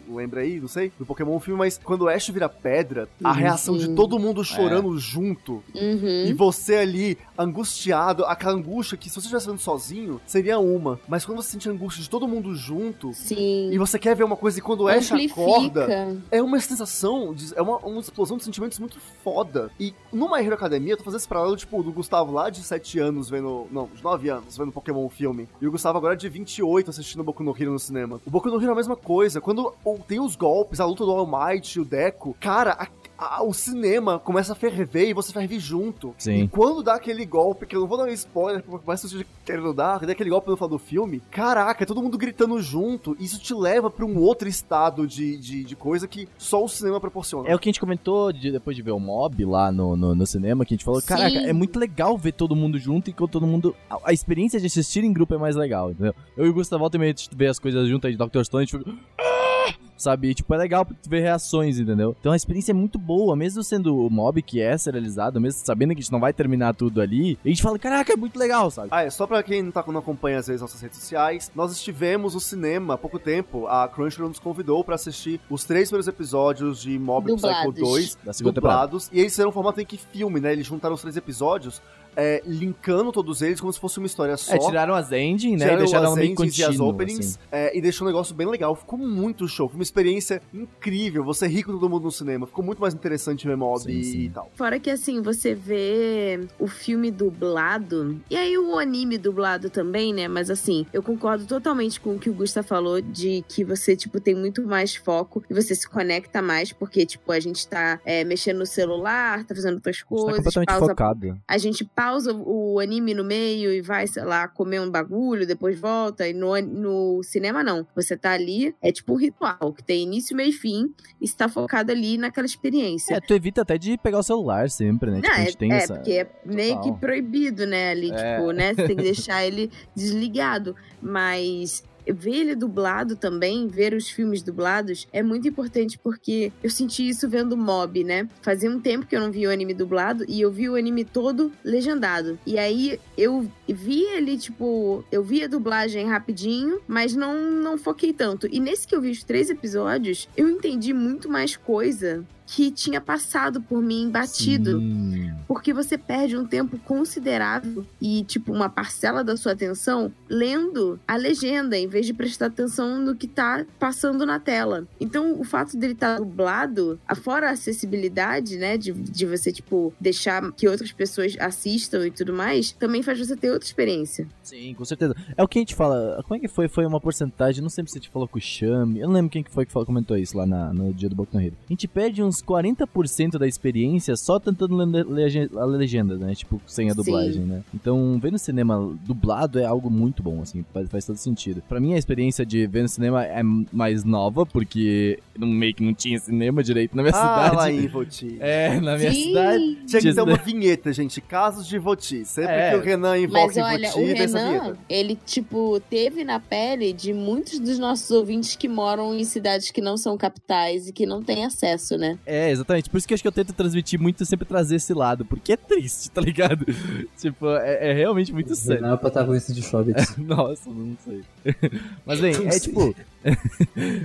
[0.10, 3.36] lembra aí, não sei, do Pokémon filme, mas quando o Ash vira pedra, a Uhum.
[3.36, 6.25] reação de todo mundo chorando junto, Uhum.
[6.25, 11.25] e você ali angustiado, aquela angústia que se você estivesse vendo sozinho, seria uma, mas
[11.25, 13.69] quando você sente a angústia de todo mundo junto, Sim.
[13.71, 15.41] e você quer ver uma coisa e quando o Ash Amplifica.
[15.41, 19.69] acorda, é uma sensação, de- é uma, uma explosão de sentimentos muito foda.
[19.79, 22.63] E no My Hero Academia, eu tô fazendo esse paralelo, tipo, do Gustavo lá de
[22.63, 23.67] 7 anos vendo.
[23.71, 25.47] Não, de 9 anos vendo Pokémon filme.
[25.62, 28.19] E o Gustavo agora de 28 assistindo Boku no Hero no cinema.
[28.25, 29.39] O Boku no Hero é a mesma coisa.
[29.41, 32.88] Quando o- tem os golpes, a luta do All Might, o Deco, cara, a-
[33.21, 36.13] a- o cinema começa a ferver e você ferve junto.
[36.17, 36.43] Sim.
[36.43, 39.25] E quando dá aquele golpe, que eu não vou dar um spoiler, por mais que
[39.45, 43.15] querendo dar, dá aquele golpe no final do filme, caraca, é todo mundo gritando junto,
[43.19, 46.99] isso te leva pra um outro estado de, de, de coisa que só o cinema
[46.99, 47.47] proporciona.
[47.49, 50.15] É o que a gente comentou de- depois de ver o Mob lá no, no,
[50.15, 51.07] no cinema, que a gente falou, Sim.
[51.07, 53.75] caraca, é muito legal ver todo mundo junto e com todo mundo...
[53.89, 56.15] A, a experiência de assistir em grupo é mais legal, entendeu?
[56.36, 58.43] Eu e o Gustavo também vê as coisas junto aí de Dr.
[58.43, 58.91] Stone, a gente fica...
[59.19, 60.29] "Ah!" Sabe?
[60.29, 62.15] E, tipo, é legal porque tu vê reações, entendeu?
[62.19, 65.93] Então a experiência é muito boa, mesmo sendo o mob que é serializado, mesmo sabendo
[65.93, 68.71] que a gente não vai terminar tudo ali, a gente fala, caraca, é muito legal,
[68.71, 68.87] sabe?
[68.89, 71.71] Ah, é, só pra quem não, tá, não acompanha às vezes nossas redes sociais, nós
[71.71, 76.07] estivemos no cinema há pouco tempo, a Crunchyroll nos convidou pra assistir os três primeiros
[76.07, 77.79] episódios de Mob Psycho Dublados.
[77.79, 78.87] 2, Da segunda temporada.
[78.87, 80.51] dublados, e eles fizeram um formato em que filme, né?
[80.51, 81.79] Eles juntaram os três episódios,
[82.15, 84.54] é, linkando todos eles como se fosse uma história só.
[84.56, 85.56] É, tiraram as ending, né?
[85.56, 87.38] E Tiraram deixaram ela as meio endings e as contínuo, openings assim.
[87.52, 88.76] é, e deixou um negócio bem legal.
[88.76, 89.67] Ficou muito show.
[89.67, 91.24] Foi uma experiência incrível.
[91.24, 92.45] Você ri com todo mundo no cinema.
[92.47, 94.32] Ficou muito mais interessante ver mob Sim, e sim.
[94.34, 94.52] tal.
[94.56, 100.28] Fora que assim, você vê o filme dublado, e aí o anime dublado também, né?
[100.28, 104.19] Mas assim, eu concordo totalmente com o que o Gusta falou de que você, tipo,
[104.19, 108.24] tem muito mais foco e você se conecta mais, porque, tipo, a gente tá é,
[108.24, 111.41] mexendo no celular, tá fazendo outras A gente tá coisas, completamente pausa focado.
[111.47, 115.79] a gente pausa o anime no meio e vai, sei lá, comer um bagulho, depois
[115.79, 116.27] volta.
[116.27, 117.85] E no, no cinema, não.
[117.95, 121.47] Você tá ali, é tipo um ritual, que tem início, meio e fim, e está
[121.47, 123.13] focado ali naquela experiência.
[123.13, 125.17] É, tu evita até de pegar o celular sempre, né?
[125.17, 125.93] Não, tipo, a é, gente tem é, essa...
[125.93, 126.93] porque é meio Total.
[126.93, 128.35] que proibido, né, ali, É.
[128.35, 134.09] tipo, né, você tem que deixar ele desligado, mas ver ele dublado também, ver os
[134.09, 138.27] filmes dublados, é muito importante porque eu senti isso vendo Mob, né?
[138.41, 141.03] Fazia um tempo que eu não via o anime dublado e eu vi o anime
[141.05, 142.39] todo legendado.
[142.45, 148.13] E aí eu vi ele, tipo, eu vi a dublagem rapidinho, mas não, não foquei
[148.13, 148.47] tanto.
[148.51, 152.99] E nesse que eu vi os três episódios, eu entendi muito mais coisa que tinha
[152.99, 154.77] passado por mim batido.
[154.77, 155.31] Sim.
[155.47, 161.15] Porque você perde um tempo considerável e, tipo, uma parcela da sua atenção lendo a
[161.15, 164.85] legenda, em vez de prestar atenção no que tá passando na tela.
[164.99, 170.51] Então, o fato dele estar dublado, fora a acessibilidade, né, de, de você, tipo, deixar
[170.51, 174.27] que outras pessoas assistam e tudo mais, também faz você ter outra experiência.
[174.43, 175.15] Sim, com certeza.
[175.37, 176.21] É o que a gente fala.
[176.23, 176.67] Como é que foi?
[176.67, 177.61] Foi uma porcentagem.
[177.61, 178.99] Não sei se a gente falou com o Chame.
[178.99, 181.15] Eu não lembro quem que foi que falou- comentou isso lá na- no dia do
[181.15, 181.55] Boku no Hero.
[181.65, 186.34] A gente perde uns 40% da experiência só tentando ler a legenda, né?
[186.36, 186.97] Tipo, sem a Sim.
[186.97, 187.62] dublagem, né?
[187.73, 190.63] Então, ver no cinema dublado é algo muito bom, assim.
[190.73, 191.62] Faz, faz todo sentido.
[191.67, 195.84] Pra mim, a experiência de ver no cinema é mais nova, porque não, meio que
[195.84, 197.56] não tinha cinema direito na minha Ah, cidade.
[197.56, 198.38] lá em Voti.
[198.41, 199.23] É, na minha Sim.
[199.23, 199.75] cidade.
[199.88, 201.21] Tinha que ter uma vinheta, gente.
[201.21, 202.25] Casos de Voti.
[202.25, 202.71] Sempre É.
[202.71, 206.91] que o Renan invoca Mas em olha, o Voti, Renan, ele, tipo, teve na pele
[206.93, 211.06] de muitos dos nossos ouvintes que moram em cidades que não são capitais e que
[211.06, 212.17] não têm acesso, né?
[212.31, 212.89] É, exatamente.
[212.89, 215.51] Por isso que eu acho que eu tento transmitir muito sempre trazer esse lado, porque
[215.51, 216.65] é triste, tá ligado?
[217.19, 218.83] tipo, é, é realmente muito sério.
[218.83, 220.15] Não é protagonista de Shobits.
[220.15, 221.23] Nossa, não sei.
[222.05, 222.95] Mas bem, é tipo.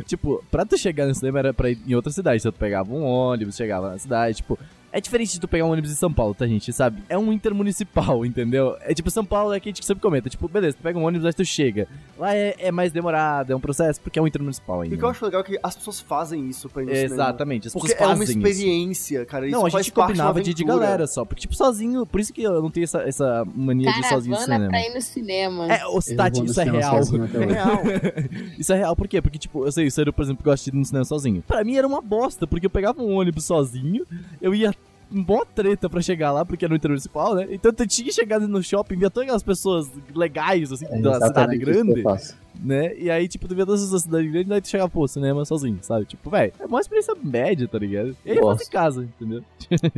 [0.07, 2.41] tipo, pra tu chegar no cinema era pra ir em outra cidade.
[2.41, 4.59] Então tu pegava um ônibus, chegava na cidade, tipo.
[4.97, 6.73] É diferente de tu pegar um ônibus em São Paulo, tá, gente?
[6.73, 7.03] Sabe?
[7.07, 8.77] É um intermunicipal, entendeu?
[8.81, 10.31] É tipo, São Paulo é que a gente sempre comenta.
[10.31, 11.87] Tipo, beleza, tu pega um ônibus, aí tu chega.
[12.19, 14.95] Lá é, é mais demorado, é um processo, porque é um intermunicipal E ainda.
[14.95, 17.15] o que eu acho legal é que as pessoas fazem isso pra ir no cinema.
[17.15, 18.49] Exatamente, as Porque pessoas é uma fazem isso.
[18.49, 19.47] experiência, cara.
[19.47, 21.27] Isso Não, a gente de combinava de de galera só.
[21.27, 24.35] Porque, tipo, sozinho, por isso que eu não tenho essa, essa mania de ir sozinho
[24.35, 24.71] no Caravana cinema.
[24.71, 25.73] pra ir no cinema.
[25.75, 26.97] É, ô, Eu Tati, isso é real.
[26.97, 27.83] É real.
[28.59, 29.21] Isso é real, por quê?
[29.21, 31.43] Porque, tipo, eu sei, o Ciro, por exemplo, gosta de ir no cinema sozinho.
[31.47, 34.07] Pra mim era uma bosta, porque eu pegava um ônibus sozinho,
[34.41, 34.75] eu ia
[35.13, 37.47] um bom treta pra chegar lá, porque era no intermunicipal, né?
[37.51, 41.15] Então eu tinha que chegar no shopping, via todas aquelas pessoas legais, assim, É da
[41.15, 42.37] cidade exatamente isso que eu grande, faço.
[42.61, 42.97] né?
[42.99, 45.79] E aí, tipo, tu via todas essas cidades grandes, aí tu chegava, pô, cinema sozinho,
[45.83, 46.05] sabe?
[46.07, 48.17] Tipo, velho, é uma experiência média, tá ligado?
[48.25, 48.67] E aí Gosto.
[48.67, 49.45] em casa, entendeu?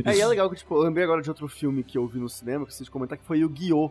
[0.05, 2.19] É, e é legal que, tipo, eu lembrei agora de outro filme que eu vi
[2.19, 3.89] no cinema, que vocês comentar que foi Yu-Gi-Oh!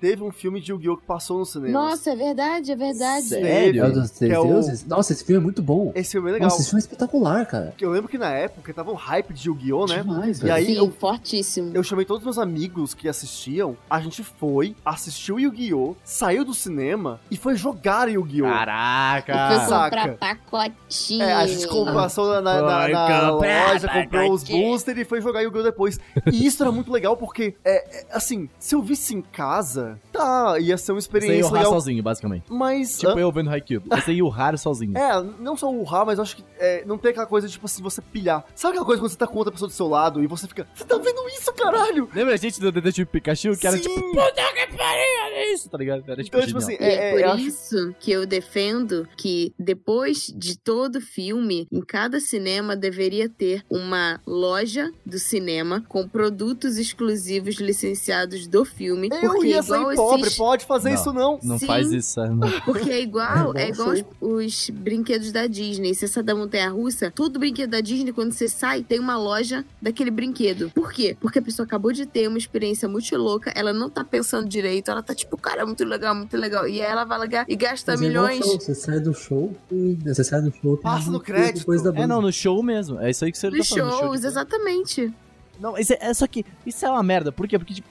[0.00, 0.96] Teve um filme de Yu-Gi-Oh!
[0.96, 1.72] que passou no cinema.
[1.72, 3.26] Nossa, é verdade, é verdade.
[3.26, 3.84] Sério?
[3.84, 4.84] É o dos Três é o- Deuses?
[4.86, 5.90] Nossa, esse filme é muito bom.
[5.94, 6.48] Esse filme é legal.
[6.48, 7.74] Nossa, esse filme é espetacular, cara.
[7.80, 9.86] Eu lembro que na época tava um hype de Yu-Gi-Oh!
[9.86, 10.02] né?
[10.02, 10.54] Demais, E velho.
[10.54, 11.70] aí Sim, eu- fortíssimo.
[11.74, 15.96] Eu chamei todos os meus amigos que assistiam, a gente foi, assistiu Yu-Gi-Oh!
[16.04, 18.46] Saiu do cinema e foi jogar Yu-Gi-Oh!
[18.46, 19.58] E foi Caraca!
[19.68, 21.22] comprar pacotinho.
[21.22, 25.20] É, a gente comprou, passou na, na, na- na loja, comprou os boosters e foi
[25.20, 25.62] jogar Yu-Gi-Oh!
[25.62, 25.98] depois.
[26.32, 30.58] E isso era muito legal porque, é, é, assim, se eu visse em casa, tá,
[30.58, 31.72] ia ser uma Você ia experiência urrar legal.
[31.72, 32.44] sozinho, basicamente.
[32.48, 32.98] Mas.
[32.98, 33.82] Tipo ah, eu vendo Haikyuu.
[33.88, 34.96] Você ia urrar sozinho.
[34.96, 37.82] É, não só urrar, mas eu acho que é, não tem aquela coisa, tipo assim,
[37.82, 38.44] você pilhar.
[38.54, 40.66] Sabe aquela coisa quando você tá com outra pessoa do seu lado e você fica,
[40.74, 42.08] você tá vendo isso, caralho?
[42.14, 43.56] Lembra a gente do Detetive Pikachu?
[43.56, 43.82] Que era Sim.
[43.82, 46.02] tipo, puta que pariu, era isso, tá ligado?
[46.06, 49.52] Era tipo, Então, tipo assim, é, é, é, por acho- isso que eu defendo que
[49.58, 56.76] depois de todo filme, em cada cinema deveria ter uma loja do cinema com produtos
[56.78, 59.08] exclusivos licenciados do filme.
[59.12, 60.36] eu porque ia igual sair pobre, esses...
[60.36, 60.96] pode fazer Não.
[60.96, 61.38] isso não.
[61.42, 61.66] Não Sim.
[61.66, 62.50] faz isso, é, não.
[62.62, 65.94] Porque é igual, É, é igual os, os brinquedos da Disney.
[65.94, 69.64] Se essa da Montanha Russa, todo brinquedo da Disney, quando você sai, tem uma loja
[69.80, 70.70] daquele brinquedo.
[70.74, 71.16] Por quê?
[71.20, 74.90] Porque a pessoa acabou de ter uma experiência muito louca, ela não tá pensando direito,
[74.90, 76.66] ela tá tipo, cara, muito legal, muito legal.
[76.66, 78.46] E aí ela vai lá e gasta Mas é igual milhões.
[78.46, 80.76] Você sai do show e você sai do show.
[80.76, 81.60] Passa no crédito.
[81.60, 82.98] Depois da É, não, no show mesmo.
[83.00, 83.90] É isso aí que você Nos tá falando.
[83.92, 85.12] no show shows, exatamente.
[85.60, 87.32] Não, isso é, é só que isso é uma merda.
[87.32, 87.58] Por quê?
[87.58, 87.88] Porque, tipo,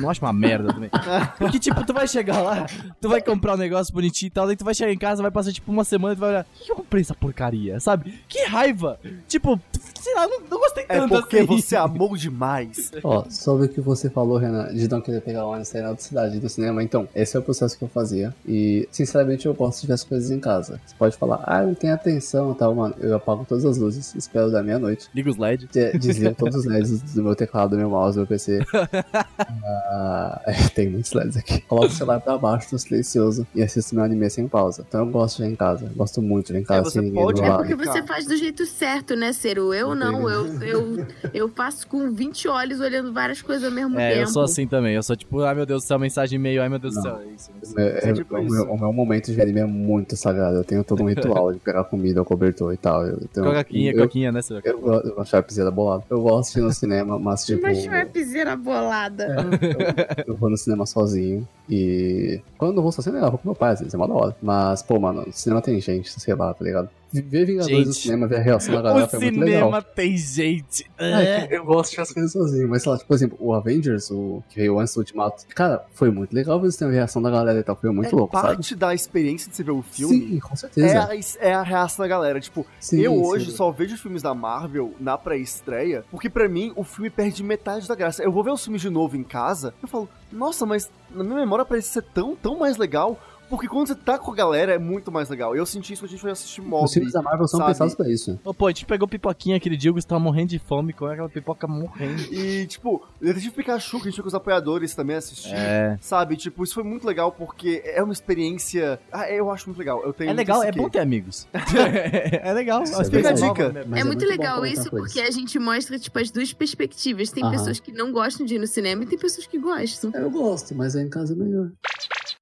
[0.00, 0.90] não acho uma merda também.
[1.38, 2.66] Porque, tipo, tu vai chegar lá,
[3.00, 5.30] tu vai comprar um negócio bonitinho e tal, daí tu vai chegar em casa, vai
[5.30, 8.18] passar, tipo, uma semana e tu vai olhar, "Por que eu comprei essa porcaria, sabe?
[8.28, 8.98] Que raiva!
[9.28, 9.58] Tipo,
[10.00, 11.46] sei lá, não, não gostei É tanto porque assim.
[11.46, 12.90] você amou demais.
[13.04, 15.90] Ó, sobre o que você falou, Renan, de não querer pegar ônibus e sair na
[15.90, 16.82] outra cidade do cinema.
[16.82, 18.34] Então, esse é o processo que eu fazia.
[18.46, 20.80] E, sinceramente, eu gosto de ver as coisas em casa.
[20.86, 22.94] Você pode falar, ah, não tem atenção e tal, mano.
[23.00, 25.08] Eu apago todas as luzes, espero da meia-noite.
[25.14, 25.68] Liga os LED.
[25.72, 28.60] de- Desligo todos os LEDs do meu teclado, do meu mouse, do meu PC.
[29.64, 31.60] Ah, é, tem muitos LEDs aqui.
[31.62, 34.84] Coloco o celular pra baixo, tô silencioso e assisto meu anime sem pausa.
[34.88, 35.90] Então eu gosto de ver em casa.
[35.94, 37.58] Gosto muito de ver em casa você sem ninguém pode- do É lado.
[37.60, 39.72] porque você faz do jeito certo, né, Ciro?
[39.72, 44.10] Eu não, eu, eu, eu faço com 20 olhos olhando várias coisas ao mesmo É,
[44.14, 44.22] tempo.
[44.22, 44.94] eu sou assim também.
[44.94, 47.02] Eu sou tipo, ai meu Deus do céu, mensagem e meio, ai meu Deus do
[47.02, 47.18] céu.
[47.20, 47.50] É isso.
[47.50, 47.80] é isso.
[47.80, 50.56] É, É tipo o, meu, o meu momento de anime é muito sagrado.
[50.56, 53.06] Eu tenho todo um ritual de pegar comida, cobertor e tal.
[53.06, 54.60] Eu, tenho, Coquinha, eu, coquinha, né, Ciro?
[54.64, 56.04] eu, gosto- de piseira bolada.
[56.10, 57.62] Eu gosto de ir no cinema, mas tipo.
[57.62, 59.51] Mas uma piseira bolada.
[60.26, 61.46] eu vou no cinema sozinho.
[61.68, 64.14] E quando eu vou sozinho, eu vou com meu pai, às vezes é uma da
[64.14, 64.36] hora.
[64.42, 66.88] Mas, pô, mano, no cinema tem gente, sei lá, tá ligado?
[67.12, 67.94] Ver Vingadores no Gente.
[68.02, 69.58] cinema, ver a reação da galera O foi muito legal.
[69.68, 70.90] cinema tem gente.
[70.98, 74.10] É, eu gosto de as coisas sozinho, mas sei lá, tipo, por exemplo, o Avengers,
[74.10, 77.58] o que veio antes do Ultimato, cara, foi muito legal ver a reação da galera
[77.60, 78.54] e tal, foi muito é louco, sabe?
[78.54, 80.14] parte da experiência de você ver o filme.
[80.28, 81.08] Sim, com É certeza.
[81.10, 82.40] a, é a reação da galera.
[82.40, 83.20] Tipo, Sim, eu sim.
[83.22, 87.86] hoje só vejo filmes da Marvel na pré-estreia, porque pra mim o filme perde metade
[87.86, 88.22] da graça.
[88.22, 91.36] Eu vou ver os filmes de novo em casa, eu falo, nossa, mas na minha
[91.36, 93.18] memória parece ser tão, tão mais legal.
[93.52, 95.54] Porque quando você tá com a galera é muito mais legal.
[95.54, 96.86] Eu senti isso quando a gente foi assistir Mob.
[96.86, 97.72] Os filmes da Marvel são sabe?
[97.72, 98.40] pensados pra isso.
[98.42, 101.04] Ô, pô, a gente pegou pipoquinha aquele dia, o Gustavo tava morrendo de fome, com
[101.04, 102.22] aquela pipoca morrendo.
[102.32, 105.52] E, tipo, Detetive Pikachu, que a gente foi com os apoiadores também assistir.
[105.52, 105.98] É.
[106.00, 108.98] Sabe, tipo, isso foi muito legal porque é uma experiência.
[109.12, 110.02] Ah, eu acho muito legal.
[110.02, 111.46] Eu tenho É legal, é bom ter amigos.
[111.52, 112.84] é legal.
[112.84, 113.68] Isso é Fica a dica.
[113.70, 113.84] né?
[113.86, 117.30] Mas é, muito legal isso porque a gente mostra, tipo, as duas perspectivas.
[117.30, 117.52] Tem Aham.
[117.52, 120.10] pessoas que não gostam de ir no cinema e tem pessoas que gostam.
[120.14, 121.70] Eu gosto, mas aí em casa é melhor.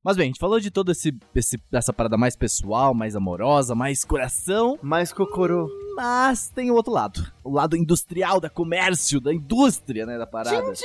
[0.03, 3.75] Mas bem, a gente falou de todo esse, esse essa parada mais pessoal, mais amorosa,
[3.75, 5.69] mais coração, Mas Kokoro.
[5.95, 7.31] mas tem o outro lado.
[7.45, 10.73] O lado industrial, da comércio, da indústria, né, da parada.
[10.73, 10.85] Tchim,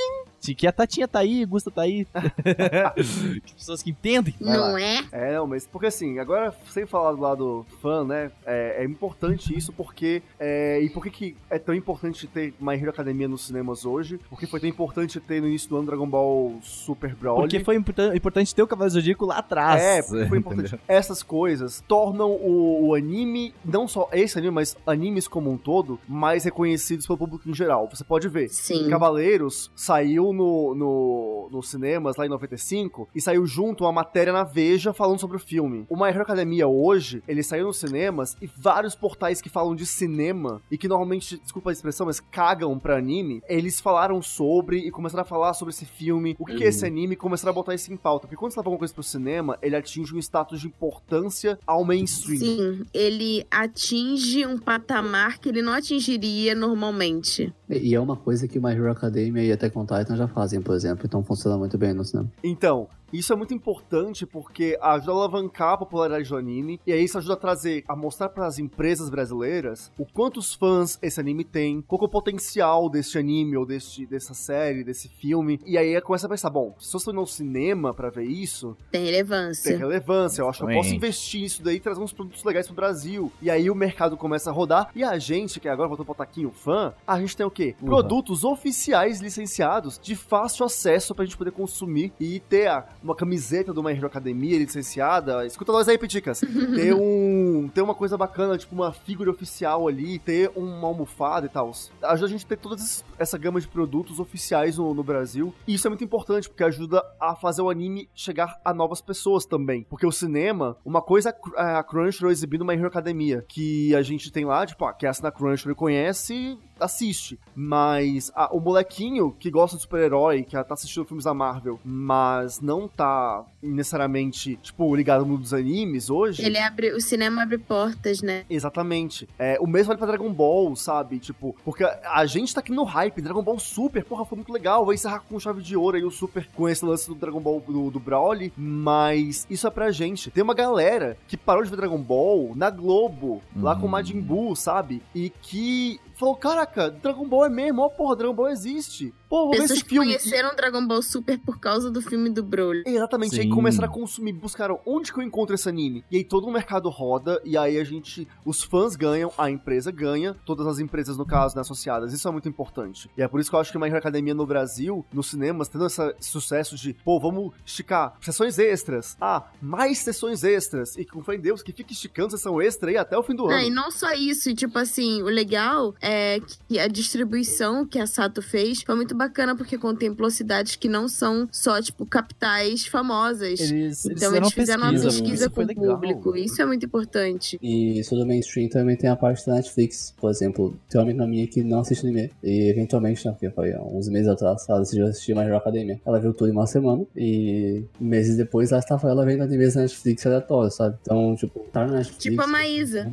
[0.54, 2.06] Que a Tatinha tá aí, Gusta tá aí.
[3.56, 4.34] Pessoas que entendem.
[4.40, 5.04] Não é?
[5.12, 8.30] É, não, mas porque assim, agora sem falar do lado fã, né?
[8.44, 10.22] É, é importante isso porque.
[10.38, 14.20] É, e por que, que é tão importante ter My Hero Academia nos cinemas hoje?
[14.28, 17.40] Porque foi tão importante ter no início do ano Dragon Ball Super Broly.
[17.40, 19.82] Porque foi importan- importante ter o Cavaleiro do Zodíaco lá atrás.
[19.82, 20.38] É, porque foi entendeu?
[20.38, 20.80] importante.
[20.86, 25.56] Essas coisas tornam o, o anime, não só esse anime, mas anime animes como um
[25.56, 27.88] todo mais reconhecidos pelo público em geral.
[27.92, 28.48] Você pode ver.
[28.48, 28.88] Sim.
[28.88, 34.44] Cavaleiros saiu no, no, nos cinemas lá em 95 e saiu junto uma matéria na
[34.44, 35.86] Veja falando sobre o filme.
[35.88, 39.86] O My Hero Academia hoje, ele saiu nos cinemas e vários portais que falam de
[39.86, 44.90] cinema e que normalmente, desculpa a expressão, mas cagam pra anime, eles falaram sobre e
[44.90, 47.54] começaram a falar sobre esse filme, o que, que é esse anime e começaram a
[47.54, 48.26] botar isso em pauta.
[48.26, 51.84] Porque quando você leva alguma coisa pro cinema, ele atinge um status de importância ao
[51.84, 52.38] mainstream.
[52.38, 57.52] Sim, ele atinge um patamar que ele não atingiria normalmente.
[57.68, 60.74] E é uma coisa que My Hero Academia e Attack on Titan já fazem, por
[60.74, 62.30] exemplo, então funciona muito bem no cinema.
[62.42, 67.04] Então, isso é muito importante porque ajuda a alavancar a popularidade do anime e aí
[67.04, 71.44] isso ajuda a trazer, a mostrar para as empresas brasileiras o quantos fãs esse anime
[71.44, 75.60] tem, qual que é o potencial desse anime ou desse, dessa série, desse filme.
[75.66, 79.04] E aí começa a pensar, bom, se eu estou no cinema para ver isso, Tem
[79.04, 79.70] relevância.
[79.70, 80.42] tem relevância.
[80.42, 83.32] Eu acho que eu posso investir nisso daí e trazer uns produtos legais pro Brasil.
[83.40, 84.90] E aí o mercado começa a rodar.
[84.94, 87.74] E a gente, que agora voltou pro taquinho fã, a gente tem o quê?
[87.80, 87.86] Uhum.
[87.88, 93.72] Produtos oficiais licenciados de fácil acesso pra gente poder consumir e ter a- uma camiseta
[93.72, 95.46] do My Hero Academia licenciada.
[95.46, 96.40] Escuta nós aí, Piticas.
[96.40, 97.68] ter um.
[97.74, 101.70] Ter uma coisa bacana, tipo uma figura oficial ali, ter uma almofada e tal.
[102.02, 102.76] Ajuda a gente a ter toda
[103.18, 105.52] essa- gama de produtos oficiais no, no Brasil.
[105.66, 109.44] E isso é muito importante, porque ajuda a fazer o anime chegar a novas pessoas
[109.44, 109.84] também.
[109.88, 114.32] Porque o cinema, uma coisa é a Crunchyroll exibindo My Hero Academia, que a gente
[114.32, 117.38] tem lá, tipo, ah, quem assina Crunchyroll conhece, assiste.
[117.54, 122.60] Mas ah, o molequinho que gosta de super-herói, que tá assistindo filmes da Marvel, mas
[122.60, 126.44] não tá necessariamente, tipo, ligado no mundo dos animes hoje.
[126.44, 128.44] Ele abre, o cinema abre portas, né?
[128.50, 129.28] Exatamente.
[129.38, 131.18] É, o mesmo vale pra Dragon Ball, sabe?
[131.18, 133.20] Tipo, porque a gente tá aqui no hype.
[133.22, 134.84] Dragon Ball Super, porra, foi muito legal.
[134.84, 137.60] Vai encerrar com chave de ouro aí o Super com esse lance do Dragon Ball
[137.60, 138.52] do, do Broly.
[138.56, 140.30] Mas isso é pra gente.
[140.30, 143.90] Tem uma galera que parou de ver Dragon Ball na Globo, lá com o Uhum.
[143.90, 145.02] Majin Buu, sabe?
[145.14, 149.14] E que falou: caraca, Dragon Ball é mesmo, ó, porra, Dragon Ball existe.
[149.28, 150.06] Pô, vou ver Pessoas esse que filme.
[150.06, 152.84] conheceram Dragon Ball Super por causa do filme do Broly.
[152.86, 153.50] Exatamente, aí Sim.
[153.50, 156.04] começaram a consumir, buscaram onde que eu encontro esse anime.
[156.10, 159.90] E aí todo o mercado roda, e aí a gente, os fãs ganham, a empresa
[159.90, 162.12] ganha, todas as empresas, no caso, né, associadas.
[162.12, 163.10] Isso é muito importante.
[163.16, 165.28] E é por isso que eu acho que a My Hero Academia no Brasil, nos
[165.28, 169.16] cinemas, tendo esse sucesso de, pô, vamos esticar sessões extras.
[169.20, 170.96] Ah, mais sessões extras.
[170.96, 173.44] E com fé em Deus, que fica esticando sessão extra aí até o fim do
[173.46, 173.62] Não, ano.
[173.66, 178.40] e não só isso, tipo assim, o legal é que a distribuição que a Sato
[178.40, 183.60] fez foi muito bacana, porque contemplou cidades que não são só, tipo, capitais famosas.
[183.60, 185.94] Eles, então fizeram eles fizeram uma pesquisa, pesquisa isso com o legal.
[185.94, 186.36] público.
[186.36, 187.58] Isso é muito importante.
[187.62, 190.14] E isso do mainstream também tem a parte da Netflix.
[190.16, 192.30] Por exemplo, tem uma amiga minha que não assiste anime.
[192.42, 196.00] E eventualmente, né, foi há uns meses atrás, ela decidiu assistir My Hero Academia.
[196.04, 197.04] Ela viu tudo em uma semana.
[197.16, 200.96] E meses depois, lá estava ela vendo animes na Netflix aleatório, sabe?
[201.02, 202.22] Então, tipo, tá na Netflix.
[202.22, 203.12] Tipo a Maísa.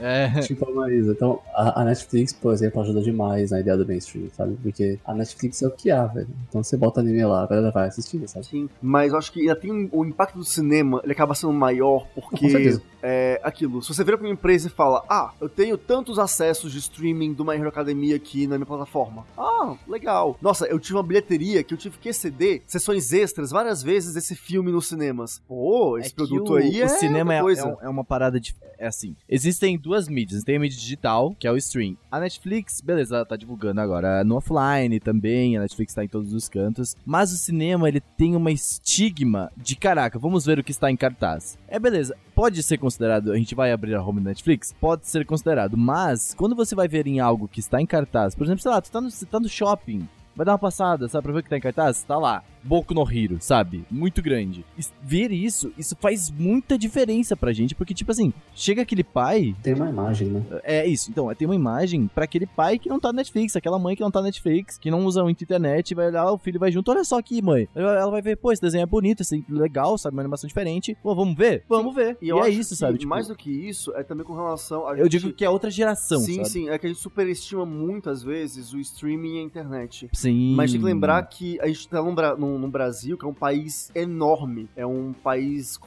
[0.00, 1.12] É, Tipo a Marisa.
[1.12, 4.56] Então, a, a Netflix, por exemplo, ajuda demais na ideia do mainstream, sabe?
[4.62, 6.28] Porque a Netflix é o que há, velho.
[6.48, 8.46] Então você bota anime lá, a galera vai assistir, sabe?
[8.46, 12.06] Sim, mas eu acho que ainda tem o impacto do cinema, ele acaba sendo maior
[12.14, 12.82] Com porque certeza.
[13.02, 13.82] é aquilo.
[13.82, 17.32] Se você vira pra uma empresa e fala, ah, eu tenho tantos acessos de streaming
[17.32, 19.24] do My Hero Academia aqui na minha plataforma.
[19.36, 20.36] Ah, legal.
[20.40, 24.34] Nossa, eu tive uma bilheteria que eu tive que exceder sessões extras várias vezes desse
[24.34, 25.40] filme nos cinemas.
[25.48, 27.76] Pô, esse É produto o, aí é o cinema é, coisa.
[27.82, 28.54] é é uma parada de.
[28.78, 29.16] É assim.
[29.28, 30.44] Existem duas mídias.
[30.44, 31.96] Tem a mídia digital, que é o stream.
[32.10, 35.56] A Netflix, beleza, ela tá divulgando agora no offline também.
[35.56, 36.96] A Netflix tá em todos os cantos.
[37.04, 40.96] Mas o cinema, ele tem uma estigma de caraca, vamos ver o que está em
[40.96, 41.58] cartaz.
[41.68, 42.16] É beleza.
[42.34, 44.74] Pode ser considerado, a gente vai abrir a home da Netflix?
[44.80, 48.44] Pode ser considerado, mas quando você vai ver em algo que está em cartaz, por
[48.44, 51.32] exemplo, sei lá, tu tá no, tá no shopping, vai dar uma passada, sabe, pra
[51.32, 52.04] ver o que tá em cartaz?
[52.04, 53.82] Tá lá, Boku no Hero, sabe?
[53.90, 54.64] Muito grande.
[55.02, 59.74] Ver isso, isso faz muita diferença pra gente, porque, tipo assim, chega aquele pai, Tem
[59.74, 60.42] uma imagem, né?
[60.62, 63.78] é isso, então, tem uma imagem pra aquele pai que não tá na Netflix, aquela
[63.78, 66.60] mãe que não tá na Netflix, que não usa muito internet, vai olhar, o filho
[66.60, 67.66] vai junto, olha só aqui, mãe.
[67.74, 70.96] Ela vai ver, pô, esse desenho é bonito, assim, legal, sabe, uma animação diferente.
[71.02, 71.64] Pô, vamos ver?
[71.68, 72.18] Vamos ver.
[72.20, 72.98] E, eu é acho isso, que sabe?
[72.98, 75.48] Tipo, mais do que isso, é também com relação a eu gente- digo que é
[75.50, 76.48] outra geração, Sim, sabe?
[76.50, 80.08] sim, é que a gente superestima muitas vezes o streaming e a internet.
[80.12, 80.54] Sim.
[80.54, 83.90] Mas tem que lembrar que a gente tá num, Num Brasil que é um país
[83.94, 84.68] enorme.
[84.76, 85.78] É um país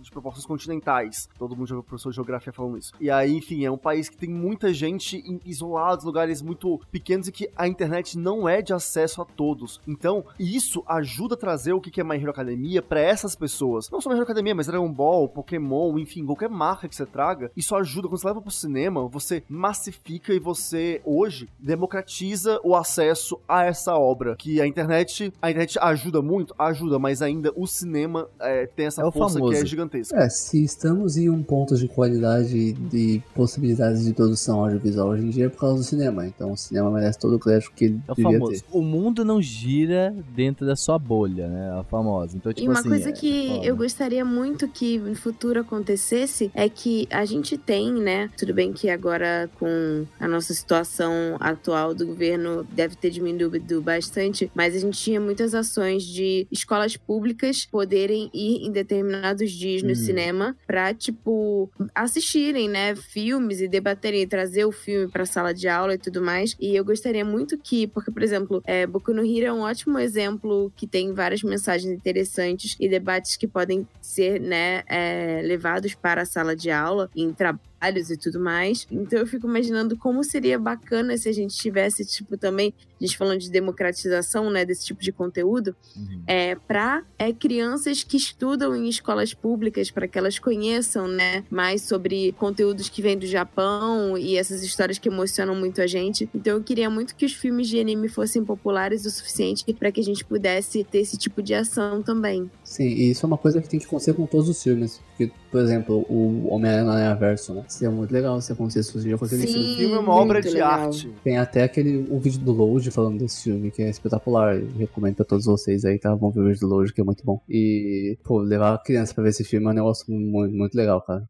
[0.00, 1.28] de proporções continentais.
[1.38, 2.92] Todo mundo já viu professor de geografia falando isso.
[3.00, 7.28] E aí, enfim, é um país que tem muita gente em isolados, lugares muito pequenos
[7.28, 9.80] e que a internet não é de acesso a todos.
[9.86, 13.90] Então, isso ajuda a trazer o que é My Hero Academia pra essas pessoas.
[13.90, 17.50] Não só My Hero Academia, mas Dragon Ball, Pokémon, enfim, qualquer marca que você traga.
[17.56, 18.08] Isso ajuda.
[18.08, 23.94] Quando você leva pro cinema, você massifica e você, hoje, democratiza o acesso a essa
[23.96, 24.36] obra.
[24.36, 29.02] Que a internet, a internet ajuda muito, ajuda, mas ainda o cinema é, tem essa
[29.06, 29.52] É força famoso.
[29.52, 30.16] que é gigantesca.
[30.16, 35.30] É, se estamos em um ponto de qualidade de possibilidades de produção audiovisual hoje em
[35.30, 36.26] dia é por causa do cinema.
[36.26, 38.52] Então o cinema merece todo o crédito que ele É o devia famoso.
[38.52, 38.64] ter.
[38.72, 41.78] O mundo não gira dentro da sua bolha, né?
[41.80, 42.36] A famosa.
[42.36, 43.66] Então, tipo e uma assim, coisa é que foda.
[43.66, 48.30] eu gostaria muito que no futuro acontecesse é que a gente tem, né?
[48.36, 54.50] Tudo bem que agora com a nossa situação atual do governo deve ter diminuído bastante,
[54.54, 59.92] mas a gente tinha muitas ações de escolas públicas poderem ir em determinados dias no
[59.92, 59.94] Hum.
[59.94, 62.94] cinema pra, tipo, assistirem, né?
[62.94, 66.56] Filmes e debaterem, trazer o filme pra sala de aula e tudo mais.
[66.60, 69.98] E eu gostaria muito que, porque, por exemplo, é, Boku no Hero é um ótimo
[69.98, 76.22] exemplo que tem várias mensagens interessantes e debates que podem ser, né, é, levados para
[76.22, 77.32] a sala de aula em
[77.78, 78.86] trabalhos e tudo mais.
[78.90, 83.16] Então eu fico imaginando como seria bacana se a gente tivesse, tipo, também, a gente
[83.16, 86.22] falando de democratização, né, desse tipo de conteúdo, Uhum.
[86.26, 91.82] é, para é, crianças que estudam em escolas públicas, para que elas conheçam né, mais
[91.82, 96.28] sobre conteúdos que vêm do Japão e essas histórias que emocionam muito a gente.
[96.34, 100.00] Então eu queria muito que os filmes de anime fossem populares o suficiente para que
[100.00, 102.50] a gente pudesse ter esse tipo de ação também.
[102.64, 105.00] Sim, e isso é uma coisa que tem que acontecer com todos os filmes.
[105.16, 107.64] Porque, por exemplo, o Homem-Aranha Aranha Verso, né?
[107.66, 109.54] Seria muito legal se acontecesse em dia com aquele Sim.
[109.54, 109.72] filme.
[109.72, 110.70] O filme é uma obra de legal.
[110.70, 111.10] arte.
[111.24, 114.54] Tem até aquele um vídeo do Load falando desse filme, que é espetacular.
[114.54, 116.14] Eu recomendo pra todos vocês aí, tá?
[116.14, 117.40] Vão ver o vídeo do Load, que é muito bom.
[117.48, 121.00] E, pô, levar a criança pra ver esse filme é um negócio muito, muito legal,
[121.00, 121.24] cara.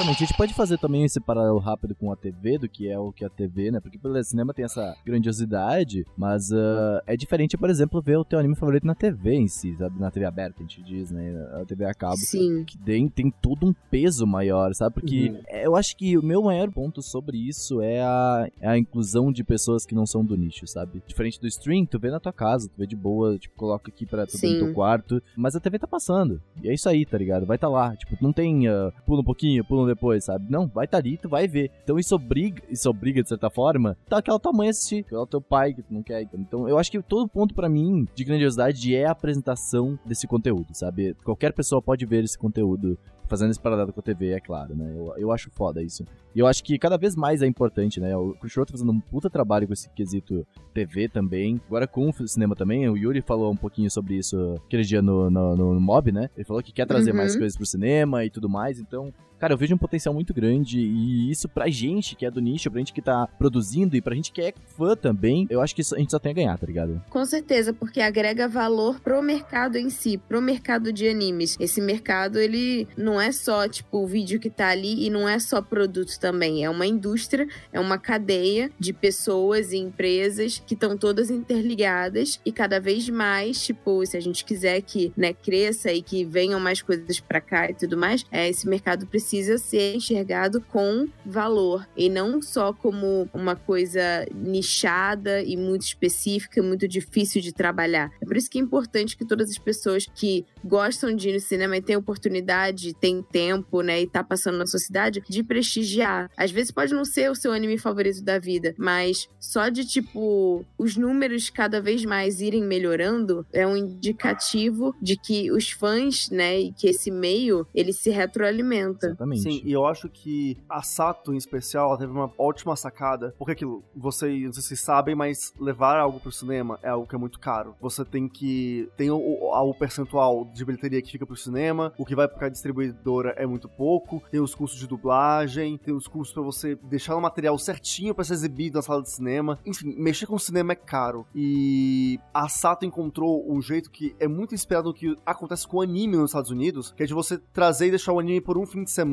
[0.00, 2.98] Exatamente, a gente pode fazer também esse paralelo rápido com a TV, do que é
[2.98, 3.80] o que a TV, né?
[3.80, 8.38] Porque pelo cinema tem essa grandiosidade, mas ah, é diferente, por exemplo, ver o teu
[8.38, 10.00] anime favorito na TV em si, sabe?
[10.00, 11.32] Na TV aberta, a gente diz, né?
[11.60, 12.16] A TV a cabo.
[12.16, 12.64] Sim.
[12.64, 14.94] Que tem, tem todo um peso maior, sabe?
[14.94, 15.40] Porque Uhum.
[15.48, 19.30] é, eu acho que o meu maior ponto sobre isso é a, é a inclusão
[19.30, 21.02] de pessoas que não são do nicho, sabe?
[21.06, 24.06] Diferente do stream, tu vê na tua casa, tu vê de boa, tipo, coloca aqui
[24.06, 26.40] pra tu ver no teu quarto, mas a TV tá passando.
[26.62, 27.44] E é isso aí, tá ligado?
[27.44, 30.46] Vai tá lá, tipo, não tem ah, pula um pouquinho, pula um depois, sabe?
[30.50, 31.70] Não, vai tá ali, tu vai ver.
[31.84, 35.40] Então isso obriga, isso obriga de certa forma, tá aquela tua mãe assistir, aquela teu
[35.40, 36.22] pai que tu não quer.
[36.34, 40.68] Então eu acho que todo ponto pra mim de grandiosidade é a apresentação desse conteúdo,
[40.72, 41.14] sabe?
[41.24, 44.92] Qualquer pessoa pode ver esse conteúdo fazendo esse paralelo com a TV, é claro, né?
[44.92, 46.04] Eu, eu acho foda isso.
[46.34, 48.16] E eu acho que cada vez mais é importante, né?
[48.16, 51.60] O Crunchyroll tá fazendo um puta trabalho com esse quesito TV também.
[51.68, 55.30] Agora com o cinema também, o Yuri falou um pouquinho sobre isso aquele dia no,
[55.30, 56.28] no, no Mob, né?
[56.36, 57.18] Ele falou que quer trazer Uhum.
[57.18, 59.12] mais coisas pro cinema e tudo mais, então...
[59.40, 62.70] Cara, eu vejo um potencial muito grande e isso pra gente que é do nicho,
[62.70, 65.80] pra gente que tá produzindo e pra gente que é fã também, eu acho que
[65.80, 67.02] a gente só tem a ganhar, tá ligado?
[67.08, 71.56] Com certeza, porque agrega valor pro mercado em si, pro mercado de animes.
[71.58, 75.38] Esse mercado, ele não é só, tipo, o vídeo que tá ali e não é
[75.38, 76.62] só produto também.
[76.62, 82.52] É uma indústria, é uma cadeia de pessoas e empresas que estão todas interligadas e
[82.52, 86.82] cada vez mais, tipo, se a gente quiser que, né, cresça e que venham mais
[86.82, 92.08] coisas pra cá e tudo mais, é, esse mercado precisa ser enxergado com valor e
[92.08, 98.10] não só como uma coisa nichada e muito específica, muito difícil de trabalhar.
[98.20, 101.40] É por isso que é importante que todas as pessoas que gostam de ir no
[101.40, 106.30] cinema e têm oportunidade, têm tempo, né, e tá passando na sociedade, de prestigiar.
[106.36, 110.64] Às vezes pode não ser o seu anime favorito da vida, mas só de, tipo,
[110.78, 116.60] os números cada vez mais irem melhorando é um indicativo de que os fãs, né,
[116.60, 119.16] e que esse meio, ele se retroalimenta.
[119.20, 119.42] Exatamente.
[119.42, 123.34] Sim, e eu acho que a Sato, em especial, ela teve uma ótima sacada.
[123.38, 127.14] Porque aquilo, vocês, não sei se sabem, mas levar algo pro cinema é algo que
[127.14, 127.74] é muito caro.
[127.80, 128.88] Você tem que.
[128.96, 132.48] Tem o, o, o percentual de bilheteria que fica pro cinema, o que vai pra
[132.48, 137.16] distribuidora é muito pouco, tem os custos de dublagem, tem os custos pra você deixar
[137.16, 139.58] o material certinho pra ser exibido na sala de cinema.
[139.66, 141.26] Enfim, mexer com cinema é caro.
[141.34, 146.16] E a Sato encontrou um jeito que é muito inspirado no que acontece com anime
[146.16, 148.82] nos Estados Unidos, que é de você trazer e deixar o anime por um fim
[148.82, 149.09] de semana,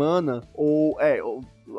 [0.53, 1.19] ou é,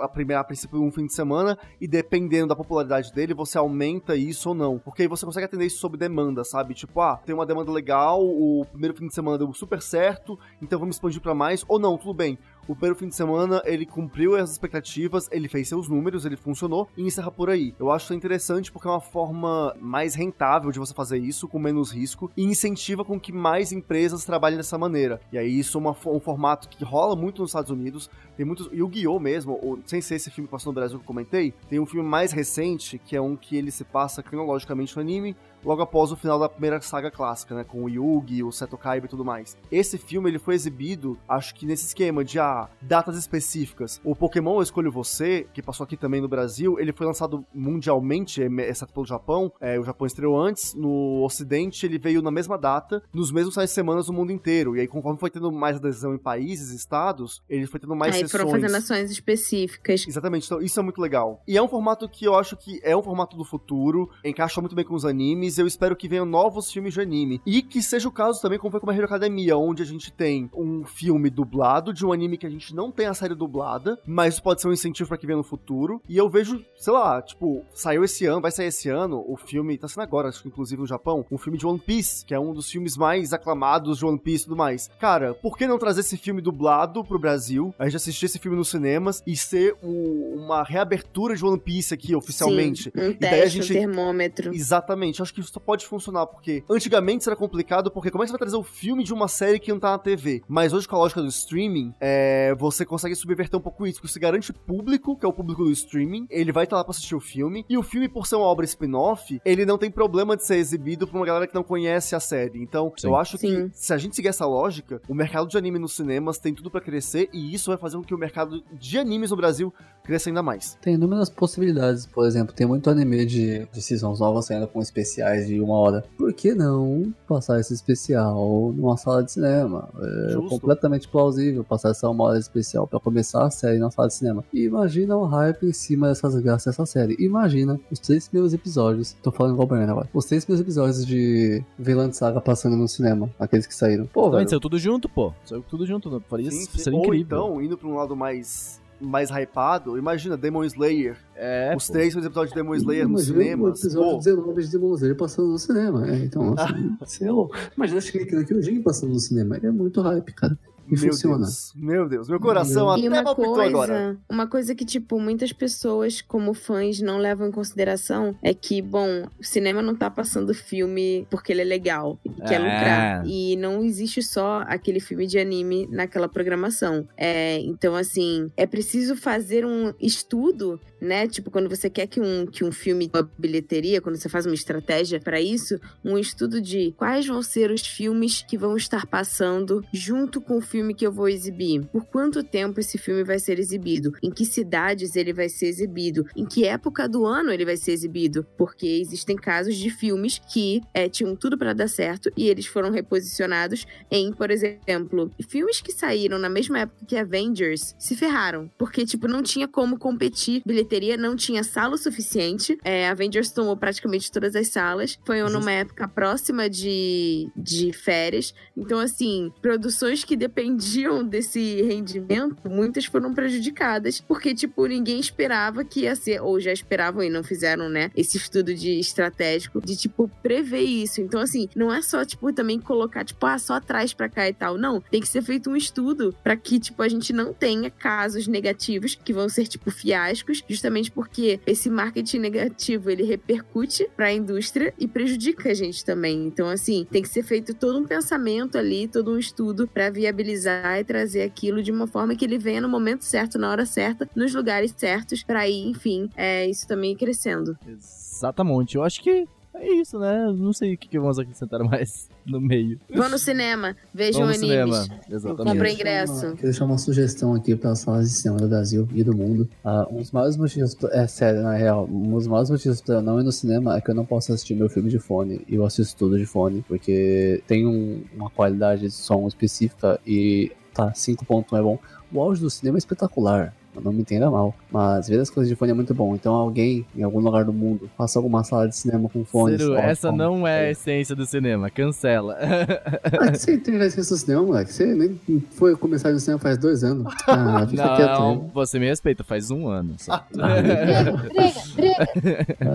[0.01, 4.17] a primeira a princípio um fim de semana e dependendo da popularidade dele, você aumenta
[4.17, 4.79] isso ou não.
[4.79, 6.75] Porque aí você consegue atender isso sob demanda, sabe?
[6.75, 10.79] Tipo, ah, tem uma demanda legal, o primeiro fim de semana deu super certo, então
[10.79, 12.39] vamos expandir para mais ou não, tudo bem.
[12.69, 16.87] O primeiro fim de semana ele cumpriu as expectativas, ele fez seus números, ele funcionou
[16.99, 17.75] e encerra por aí.
[17.79, 21.91] Eu acho interessante porque é uma forma mais rentável de você fazer isso, com menos
[21.91, 25.19] risco, e incentiva com que mais empresas trabalhem dessa maneira.
[25.33, 28.69] E aí isso é uma, um formato que rola muito nos Estados Unidos, tem muitos.
[28.69, 31.81] Guiô mesmo, ou, sem ser esse filme que passou no Brasil que eu comentei, tem
[31.81, 35.35] um filme mais recente, que é um que ele se passa cronologicamente no anime,
[35.65, 39.07] logo após o final da primeira saga clássica, né, com o Yugi, o Seto Kaiba
[39.07, 39.57] e tudo mais.
[39.71, 44.01] Esse filme ele foi exibido, acho que nesse esquema de ah, datas específicas.
[44.05, 48.43] O Pokémon Eu Escolho Você, que passou aqui também no Brasil, ele foi lançado mundialmente,
[48.43, 49.53] é, exceto pelo Japão.
[49.61, 50.75] É, o Japão estreou antes.
[50.75, 54.77] No Ocidente, ele veio na mesma data, nos mesmos seis semanas no mundo inteiro.
[54.77, 58.21] E aí, conforme foi tendo mais adesão em países, estados, ele foi tendo mais Aí
[58.23, 58.43] sessões.
[58.43, 60.07] foram fazendo ações específicas.
[60.07, 61.43] Exatamente, então isso é muito legal.
[61.47, 64.75] E é um formato que eu acho que é um formato do futuro, encaixa muito
[64.75, 65.48] bem com os animes.
[65.57, 67.41] Eu espero que venham novos filmes de anime.
[67.47, 70.13] E que seja o caso também, como foi com a Hero Academia, onde a gente
[70.13, 73.99] tem um filme dublado de um anime que a gente não tem a série dublada,
[74.05, 76.03] mas pode ser um incentivo para que venha no futuro.
[76.09, 79.79] E eu vejo, sei lá, tipo, saiu esse ano, vai sair esse ano, o filme,
[79.79, 82.41] tá saindo agora, acho que inclusive no Japão, um filme de One Piece, que é
[82.41, 84.89] um dos filmes mais aclamados de One Piece e tudo mais.
[84.99, 87.75] Cara, por que não trazer esse filme dublado pro Brasil?
[87.79, 91.95] A gente assistir esse filme nos cinemas e ser o- uma reabertura de One Piece
[91.95, 92.85] aqui oficialmente.
[92.85, 94.55] Sim, um E daí a teste, gente- um termômetro.
[94.55, 98.27] Exatamente, acho que isso só pode funcionar, porque antigamente isso era complicado, porque como é
[98.27, 100.43] que você vai trazer o filme de uma série que não tá na TV?
[100.49, 104.13] Mas hoje, com a lógica do streaming, é, você consegue subverter um pouco isso, porque
[104.13, 107.15] você garante público, que é o público do streaming, ele vai estar lá pra assistir
[107.15, 110.45] o filme, e o filme, por ser uma obra spin-off, ele não tem problema de
[110.45, 112.61] ser exibido pra uma galera que não conhece a série.
[112.63, 113.09] Então, Sim.
[113.09, 113.69] eu acho Sim.
[113.69, 116.71] que se a gente seguir essa lógica, o mercado de anime nos cinemas tem tudo
[116.71, 119.73] pra crescer, e isso vai fazer com que o mercado de animes no Brasil
[120.09, 120.77] cresça ainda mais.
[120.81, 125.47] Tem inúmeras possibilidades, por exemplo, tem muito anime de, de seasons novas saindo com especiais
[125.47, 126.03] de uma hora.
[126.17, 129.89] Por que não passar esse especial numa sala de cinema?
[130.01, 130.49] É Justo.
[130.49, 134.43] completamente plausível passar essa uma hora especial pra começar a série na sala de cinema.
[134.53, 137.15] E imagina o hype em cima dessas graças dessa série.
[137.19, 141.05] Imagina os três primeiros episódios, tô falando igual o Bernardo agora, os três primeiros episódios
[141.07, 144.07] de Vinland Saga passando no cinema, aqueles que saíram.
[144.07, 145.35] Pô, velho, saiu tudo junto, pô.
[145.45, 146.11] Saiu tudo junto.
[146.11, 146.71] Não faria Sim, isso.
[146.73, 146.79] sim.
[146.79, 147.27] Seria Ou incrível.
[147.39, 151.93] então, indo pra um lado mais mais hypado, imagina Demon Slayer, é, os pô.
[151.93, 153.79] três primeiros episódios de Demon Slayer Imagina cinemas.
[153.79, 156.11] O episódio Pô, 19 de Demon Slayer passando no cinema.
[156.11, 157.47] É, então, assim, sei lá.
[157.77, 159.57] Imagina Shingeki no Kyojin passando no cinema.
[159.57, 160.59] É muito hype, cara.
[160.91, 161.37] E meu funciona.
[161.39, 164.19] Deus, meu Deus, meu coração E até uma palpitou coisa, agora.
[164.29, 169.27] uma coisa que, tipo, muitas pessoas, como fãs, não levam em consideração é que, bom,
[169.39, 172.59] o cinema não tá passando filme porque ele é legal e quer É.
[172.59, 173.27] lucrar.
[173.27, 177.07] E não existe só aquele filme de anime naquela programação.
[177.17, 181.27] É, então, assim, é preciso fazer um estudo, né?
[181.29, 184.55] Tipo, quando você quer que um, que um filme tenha bilheteria, quando você faz uma
[184.55, 189.85] estratégia pra isso, um estudo de quais vão ser os filmes que vão estar passando
[189.93, 191.85] junto com o filme que eu vou exibir.
[191.87, 194.13] Por quanto tempo esse filme vai ser exibido?
[194.23, 196.27] Em que cidades ele vai ser exibido?
[196.37, 198.47] Em que época do ano ele vai ser exibido?
[198.57, 202.91] Porque existem casos de filmes que é, tinham tudo pra dar certo e eles foram
[202.91, 208.71] reposicionados em, por exemplo, filmes que saíram na mesma época que Avengers se ferraram.
[208.79, 210.63] Porque, tipo, não tinha como competir.
[210.65, 212.79] Bilheteria não tinha sala o suficiente.
[212.85, 215.19] É, Avengers tomou praticamente todas as salas.
[215.25, 218.55] Foi numa época próxima de, de férias.
[218.77, 220.37] Então, assim, produções que
[220.69, 224.21] dependiam desse rendimento, muitas foram prejudicadas.
[224.21, 228.11] Porque, tipo, ninguém esperava que ia ser, ou já esperavam e não fizeram, né?
[228.15, 231.21] Esse estudo de estratégico de, tipo, prever isso.
[231.21, 234.53] Então, assim, não é só, tipo, também colocar, tipo, ah, só atrás pra cá e
[234.53, 234.77] tal.
[234.77, 238.47] Não, tem que ser feito um estudo pra que, tipo, a gente não tenha casos
[238.47, 244.93] negativos que vão ser, tipo, fiascos, justamente porque esse marketing negativo ele repercute pra indústria
[244.99, 246.47] e prejudica a gente também.
[246.47, 250.58] Então, assim, tem que ser feito todo um pensamento ali, todo um estudo pra viabilizar
[250.67, 254.29] e trazer aquilo de uma forma que ele venha no momento certo, na hora certa,
[254.35, 257.77] nos lugares certos, pra ir, enfim, é, isso também ir crescendo.
[257.87, 258.97] Exatamente.
[258.97, 259.47] Eu acho que
[259.81, 260.53] é isso, né?
[260.57, 262.99] Não sei o que, que vamos acrescentar mais no meio.
[263.15, 264.97] Vão no cinema, vejam Vamos no animes.
[264.99, 265.21] cinema.
[265.31, 265.65] Exatamente.
[265.73, 266.41] Compre ingresso.
[266.53, 269.69] Queria deixar uma sugestão aqui para as salas de cinema do Brasil e do mundo.
[269.85, 273.17] Ah, um dos maiores motivos, pra- é sério, na real, um dos maiores motivos para
[273.17, 275.61] eu não ir no cinema é que eu não posso assistir meu filme de fone.
[275.69, 280.73] E eu assisto tudo de fone, porque tem um- uma qualidade de som específica e
[280.95, 281.99] tá, 5.1 é bom.
[282.33, 283.75] O áudio do cinema é espetacular.
[284.03, 286.35] Não me entenda mal, mas ver as coisas de fone é muito bom.
[286.35, 289.79] Então, alguém em algum lugar do mundo faça alguma sala de cinema com fone.
[289.79, 291.91] Ciro, essa não é a essência do cinema.
[291.91, 292.57] Cancela.
[292.61, 294.93] Ah, você tem essência do cinema, moleque.
[294.93, 295.39] Você nem
[295.71, 297.33] foi começar no cinema faz dois anos.
[297.49, 298.61] Ah, fica quieto Não, aí.
[298.75, 300.15] você me respeita, faz um ano.
[300.19, 300.33] Só.
[300.35, 300.45] Ah,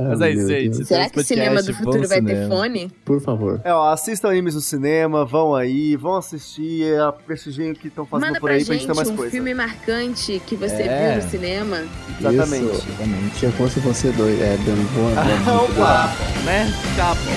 [0.09, 0.49] Mas é isso, Deus.
[0.77, 0.85] gente.
[0.85, 2.55] Será que o cinema do futuro vai ter cinema.
[2.55, 2.91] fone?
[3.05, 3.61] Por favor.
[3.63, 8.05] É, ó, assistam animes no cinema, vão aí, vão assistir, é, prestigiem o que estão
[8.05, 9.31] fazendo Manda por pra aí pra gente gente ter mais um coisa.
[9.31, 10.92] filme marcante que você É.
[10.99, 11.83] viu no cinema.
[12.19, 12.65] Exatamente.
[12.65, 13.45] Isso, exatamente.
[13.45, 14.41] É como se você dois.
[14.41, 15.11] É, dando boa.
[15.43, 16.13] boa Opa!
[16.45, 16.73] Né?
[16.95, 17.31] Tá bom.